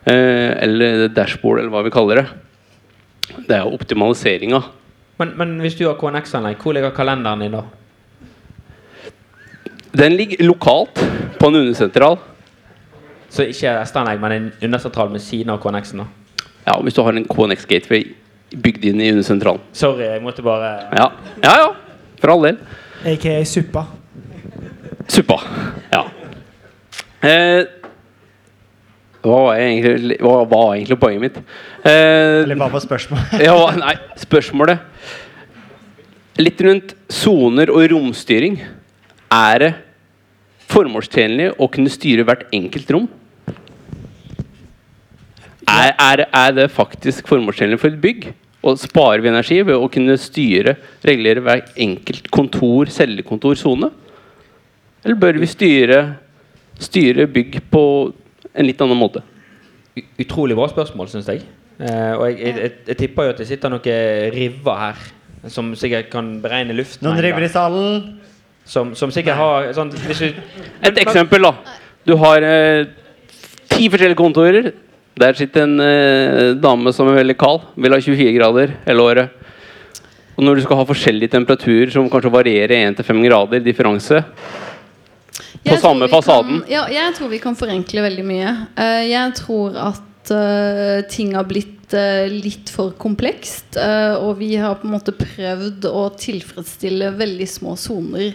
[0.08, 2.26] Uh, eller dashboard, eller hva vi kaller det.
[3.44, 4.62] Det er jo optimaliseringa.
[5.20, 7.66] Men, men hvis du har KNX-anlegg, hvor ligger kalenderen din da?
[9.98, 11.00] Den ligger lokalt
[11.38, 12.16] på en undersentral.
[13.28, 16.06] Så ikke SD-anlegg, men en undersentral med siden av KNX-en?
[16.06, 16.17] da?
[16.68, 18.10] Ja, hvis du har en KNX Gateway
[18.52, 19.62] bygd inn i undersentralen.
[19.76, 21.08] Sorry, jeg måtte bare Ja,
[21.44, 21.54] ja.
[21.64, 21.68] ja.
[22.20, 22.58] For all del.
[23.08, 23.86] AKA suppa.
[25.08, 25.38] Suppa.
[25.92, 26.02] Ja.
[27.24, 27.64] Eh,
[29.24, 31.38] hva, var egentlig, hva var egentlig poenget mitt?
[31.82, 33.38] Eh, Eller hva var spørsmålet?
[33.48, 34.84] ja, nei, spørsmålet
[36.38, 38.60] Litt rundt soner og romstyring.
[39.34, 39.72] Er det
[40.70, 43.08] formålstjenlig å kunne styre hvert enkelt rom?
[45.68, 48.30] Er, er, er det faktisk formålstjenlig for et bygg?
[48.66, 50.74] Og sparer vi energi ved å kunne styre,
[51.06, 53.90] regulere hver enkelt kontor, cellekontor, sone?
[55.04, 56.00] Eller bør vi styre,
[56.82, 57.84] styre bygg på
[58.50, 59.22] en litt annen måte?
[60.18, 61.44] Utrolig bra spørsmål, syns jeg.
[61.78, 65.06] Eh, og jeg, jeg, jeg, jeg tipper jo at det sitter noen river her
[65.54, 67.06] som sikkert kan beregne luften.
[67.06, 68.00] Noen river i salen?
[68.68, 70.40] Som, som sikkert har sånn, hvis du,
[70.84, 71.78] Et eksempel, da.
[72.04, 72.90] Du har eh,
[73.70, 74.72] ti forskjellige kontorer.
[75.18, 77.66] Der sitter en eh, dame som er veldig kald.
[77.80, 79.46] Vil ha 24 grader hele året.
[80.38, 85.80] Og når du skal ha forskjellige temperaturer som kanskje varierer 1-5 grader differanse på Jeg
[85.82, 88.52] samme fasaden Kan, ja, jeg tror vi kan forenkle veldig mye.
[88.78, 93.80] Uh, jeg tror at uh, ting har blitt uh, litt for komplekst.
[94.22, 98.34] og vi har på en måte prøvd å tilfredsstille veldig små soner.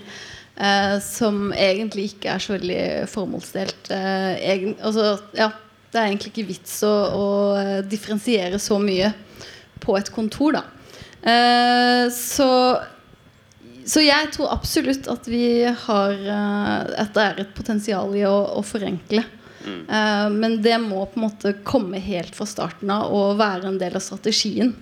[1.01, 3.89] som egentlig ikke er så veldig formålsdelt.
[3.89, 5.47] egen, altså, ja,
[5.93, 7.27] Det er egentlig ikke vits å, å
[7.59, 9.11] eh, differensiere så mye
[9.83, 10.63] på et kontor, da.
[11.21, 12.49] Eh, så,
[13.85, 18.35] så jeg tror absolutt at vi har eh, At det er et potensial i å,
[18.57, 19.23] å forenkle.
[19.63, 23.79] Eh, men det må på en måte komme helt fra starten av og være en
[23.79, 24.73] del av strategien.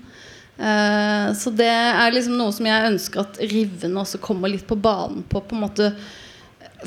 [0.57, 4.77] Eh, så det er liksom noe som jeg ønsker at Riven også kommer litt på
[4.79, 5.41] banen på.
[5.41, 5.91] på en måte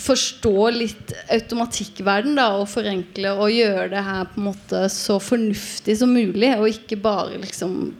[0.02, 5.98] Forstå litt automatikkverden da og forenkle og gjøre det her på en måte så fornuftig
[6.00, 6.50] som mulig.
[6.58, 7.92] Og ikke bare liksom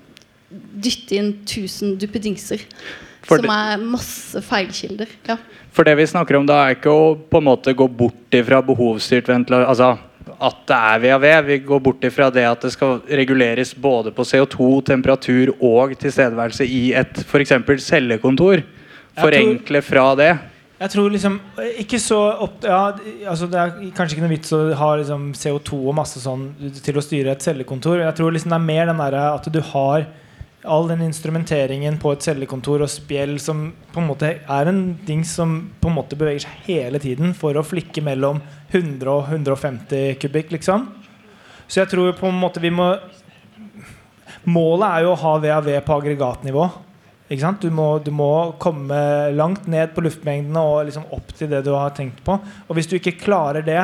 [0.50, 2.64] dytte inn 1000 duppedingser.
[3.24, 5.08] For Som er masse feilkilder.
[5.28, 5.38] Ja.
[5.74, 8.60] For det vi snakker om da, er ikke å på en måte gå bort ifra
[8.62, 9.94] behovsstyrt ventilasjon Altså
[10.44, 11.26] at det er VAV.
[11.46, 16.66] Vi går bort ifra det at det skal reguleres både på CO2, temperatur og tilstedeværelse
[16.66, 17.54] i et f.eks.
[17.84, 18.64] cellekontor.
[19.18, 20.32] Forenkle fra det.
[20.74, 21.36] Jeg tror liksom
[21.78, 22.80] Ikke så opp, ja,
[23.30, 26.48] altså Det er kanskje ikke noe vits å ha liksom CO2 og masse sånn
[26.82, 28.00] til å styre et cellekontor.
[28.02, 30.08] Jeg tror liksom det er mer den der at du har
[30.64, 35.34] all den instrumenteringen på et cellekontor og spjeld som på en måte er en dings
[35.36, 40.16] som på en måte beveger seg hele tiden for å flikke mellom 100 og 150
[40.22, 40.88] kubikk, liksom.
[41.68, 42.94] Så jeg tror på en måte vi må
[44.44, 46.64] Målet er jo å ha VAV på aggregatnivå.
[47.28, 48.96] Du, må, du må komme
[49.32, 52.36] langt ned på luftmengdene og liksom opp til det du har tenkt på.
[52.68, 53.80] Og hvis du ikke klarer det,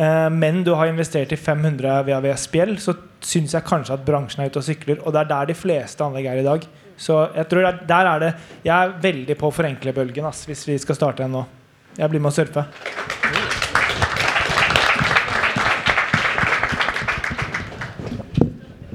[0.00, 4.48] eh, men du har investert i 500 VAVS-spjeld, så syns jeg kanskje at bransjen er
[4.48, 5.04] ute og sykler.
[5.04, 6.66] Og det er der de fleste anlegg er i dag.
[7.00, 10.80] Så jeg tror der, der er det Jeg er veldig på forenklebølgen ass, hvis vi
[10.80, 11.46] skal starte en nå.
[11.98, 13.49] Jeg blir med å surfe.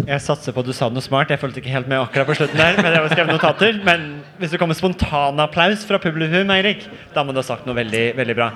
[0.05, 1.31] Jeg satser på at du sa noe smart.
[1.33, 2.77] Jeg fulgte ikke helt med akkurat på slutten der.
[2.77, 4.03] Men jeg har skrevet notater Men
[4.37, 6.85] hvis det kommer spontanapplaus fra publikum, Eirik,
[7.15, 8.51] da må du ha sagt noe veldig, veldig bra.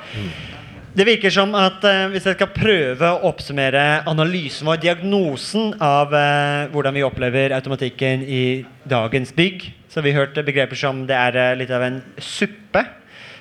[0.94, 6.14] Det virker som at eh, hvis jeg skal prøve å oppsummere analysen vår, diagnosen av
[6.18, 8.44] eh, hvordan vi opplever automatikken i
[8.90, 12.84] dagens bygg, så har vi hørt begreper som det er eh, litt av en suppe.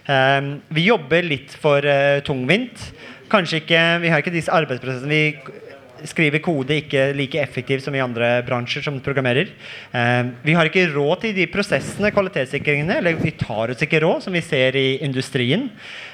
[0.09, 2.89] Eh, vi jobber litt for eh, tungvint.
[3.33, 5.09] Kanskje ikke, Vi har ikke disse arbeidsprosessene.
[5.09, 5.67] Vi
[6.07, 9.51] skriver kode ikke like effektivt som i andre bransjer som programmerer.
[9.93, 14.23] Eh, vi har ikke råd til de prosessene, kvalitetssikringene, eller vi tar oss ikke råd,
[14.27, 15.69] som vi ser i industrien.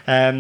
[0.07, 0.32] Eh,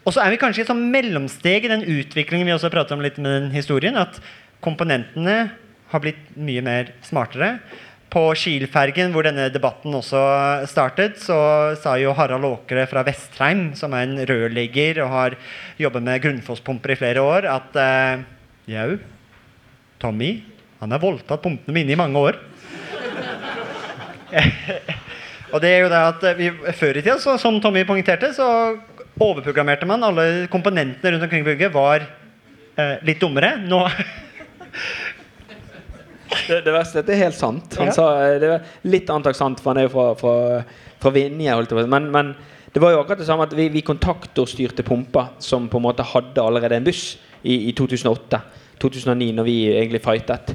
[0.00, 3.04] og så er vi kanskje i sånn mellomsteg i den utviklingen vi også pratet om
[3.04, 4.18] litt med den historien, at
[4.64, 5.50] komponentene
[5.90, 7.58] har blitt mye mer smartere.
[8.10, 10.20] På Kiel-fergen, hvor denne debatten også
[10.66, 11.36] startet, så
[11.78, 15.36] sa jo Harald Åkre fra Vestheim, som er en rørlegger og har
[15.78, 18.24] jobbet med grunnfosspumper i flere år, at eh,
[18.68, 18.98] Jau,
[20.00, 20.42] Tommy
[20.80, 22.38] han har voldtatt pumpene mine i mange år.
[25.52, 26.46] og det er jo det at vi,
[26.78, 28.46] Før i tida, så, som Tommy poengterte, så
[29.20, 30.06] overprogrammerte man.
[30.06, 33.58] Alle komponentene rundt omkring bygget var eh, litt dummere.
[33.66, 33.82] Nå
[36.46, 37.74] Det, det verste, det er helt sant.
[37.78, 37.94] Han Ja.
[37.94, 40.34] sa, eh, det var litt annet sant, for han er jo fra, fra,
[41.02, 41.56] fra Vinje.
[41.90, 42.30] Men, men
[42.72, 46.06] det var jo akkurat det samme at vi, vi kontaktorstyrte pumper som på en måte
[46.06, 48.40] hadde allerede en buss i, i 2008.
[48.80, 50.54] 2009, når vi egentlig fightet.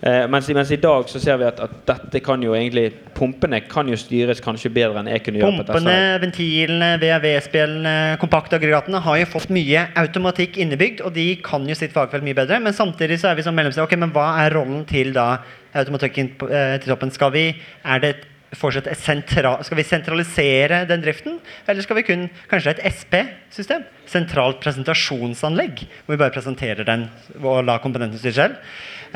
[0.00, 3.62] Eh, mens, mens i dag så ser vi at, at dette kan jo egentlig Pumpene
[3.68, 5.64] kan jo styres kanskje bedre enn jeg kunne gjøre.
[5.64, 11.94] Pumpene, ventilene, VAV-spillene, kompaktaggregatene har jo fått mye automatikk innebygd, og de kan jo sitt
[11.96, 12.60] fagfelt mye bedre.
[12.64, 13.84] Men samtidig så er vi som mellomsted.
[13.86, 15.38] Ok, men hva er rollen til da
[15.76, 17.12] automatikken eh, til toppen?
[17.12, 17.46] Skal vi,
[17.84, 18.26] er det et-
[18.56, 23.86] fortsatt sentra, skal vi sentralisere den driften, eller skal vi kun kanskje et SP-system?
[24.06, 27.08] Sentralt presentasjonsanlegg, hvor vi bare presenterer den
[27.42, 28.60] og lar komponentene styre selv.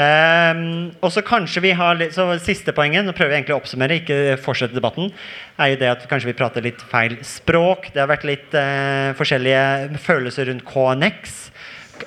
[0.00, 3.60] Um, og så kanskje vi har litt, så Siste poenget, nå prøver jeg egentlig å
[3.60, 5.10] oppsummere, ikke fortsette debatten,
[5.60, 7.90] er jo det at kanskje vi prater litt feil språk.
[7.92, 11.49] Det har vært litt uh, forskjellige følelser rundt KNX.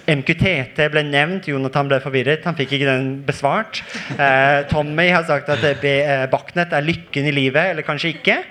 [0.10, 2.44] MQTT ble nevnt, Jonathan ble forvirret.
[2.48, 3.82] Han fikk ikke den besvart.
[4.18, 8.41] Eh, Tommy har sagt at eh, eh, Bachnet er lykken i livet, eller kanskje ikke.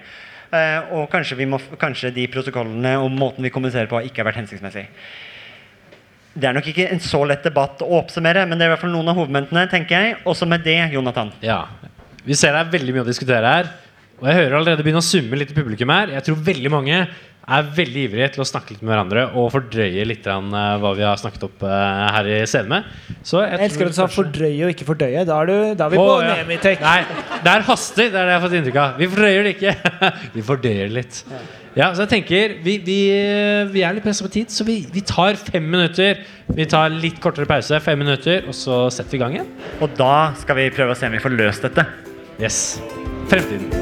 [0.52, 4.30] Eh, og kanskje, vi må, kanskje de protokollene og måten vi kommuniserer på, ikke har
[4.30, 4.86] vært hensiktsmessig.
[6.32, 8.84] Det er nok ikke en så lett debatt å oppsummere, men det er i hvert
[8.84, 9.66] fall noen av hovedmomentene.
[9.68, 10.18] tenker jeg.
[10.28, 11.32] Også med det, Jonathan.
[11.44, 11.66] Ja.
[12.24, 13.72] Vi ser det er veldig mye å diskutere her.
[14.22, 16.12] Og jeg hører allerede begynne å summe litt i publikum her.
[16.14, 16.98] Jeg tror veldig mange
[17.42, 21.02] er veldig ivrige til å snakke litt med hverandre og fordrøye litt eh, hva vi
[21.02, 22.92] har snakket opp eh, her i scenen med.
[23.26, 25.24] Så jeg Jeg elsker at du sa kanskje- fordrøye og ikke fordøye.
[25.26, 26.36] Da er, du, da er vi oh, på ja.
[26.38, 26.84] Nemitek.
[26.84, 27.00] Nei,
[27.42, 28.06] det er hastig.
[28.12, 28.94] Det er det jeg har fått inntrykk av.
[29.02, 29.74] Vi fordrøyer det ikke.
[30.36, 31.20] vi fordøyer det litt.
[31.72, 32.98] Ja, så jeg tenker Vi, vi,
[33.72, 36.22] vi er litt presset på tid, så vi, vi tar fem minutter.
[36.52, 39.54] Vi tar litt kortere pause, fem minutter, og så setter vi i gang igjen.
[39.82, 41.88] Og da skal vi prøve å se om vi får løst dette.
[42.38, 42.60] Yes.
[43.32, 43.81] Fremtiden.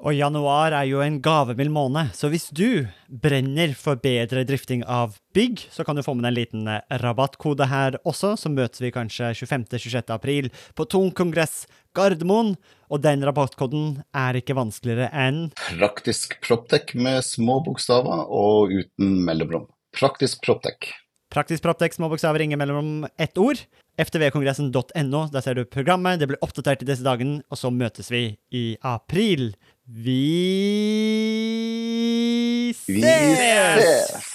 [0.00, 5.18] Og januar er jo en gavemild måned, så hvis du brenner for bedre drifting av
[5.36, 8.80] bygg, så kan du få med deg en liten eh, rabattkode her også, så møtes
[8.80, 10.08] vi kanskje 25.-26.
[10.14, 12.54] april på Tung kongress Gardermoen.
[12.90, 19.68] Og den rabattkoden er ikke vanskeligere enn Praktisk Proptech med små bokstaver og uten mellomrom.
[19.94, 20.94] Praktisk Proptech.
[21.30, 23.60] Praktisk Proptech, små bokstaver, ingen mellom ett ord.
[24.00, 26.18] ftvkongressen.no, der ser du programmet.
[26.18, 29.52] Det blir oppdatert i disse dagene, og så møtes vi i april.
[29.92, 30.12] Vi
[32.86, 32.92] ses!
[32.92, 34.29] Vi ses!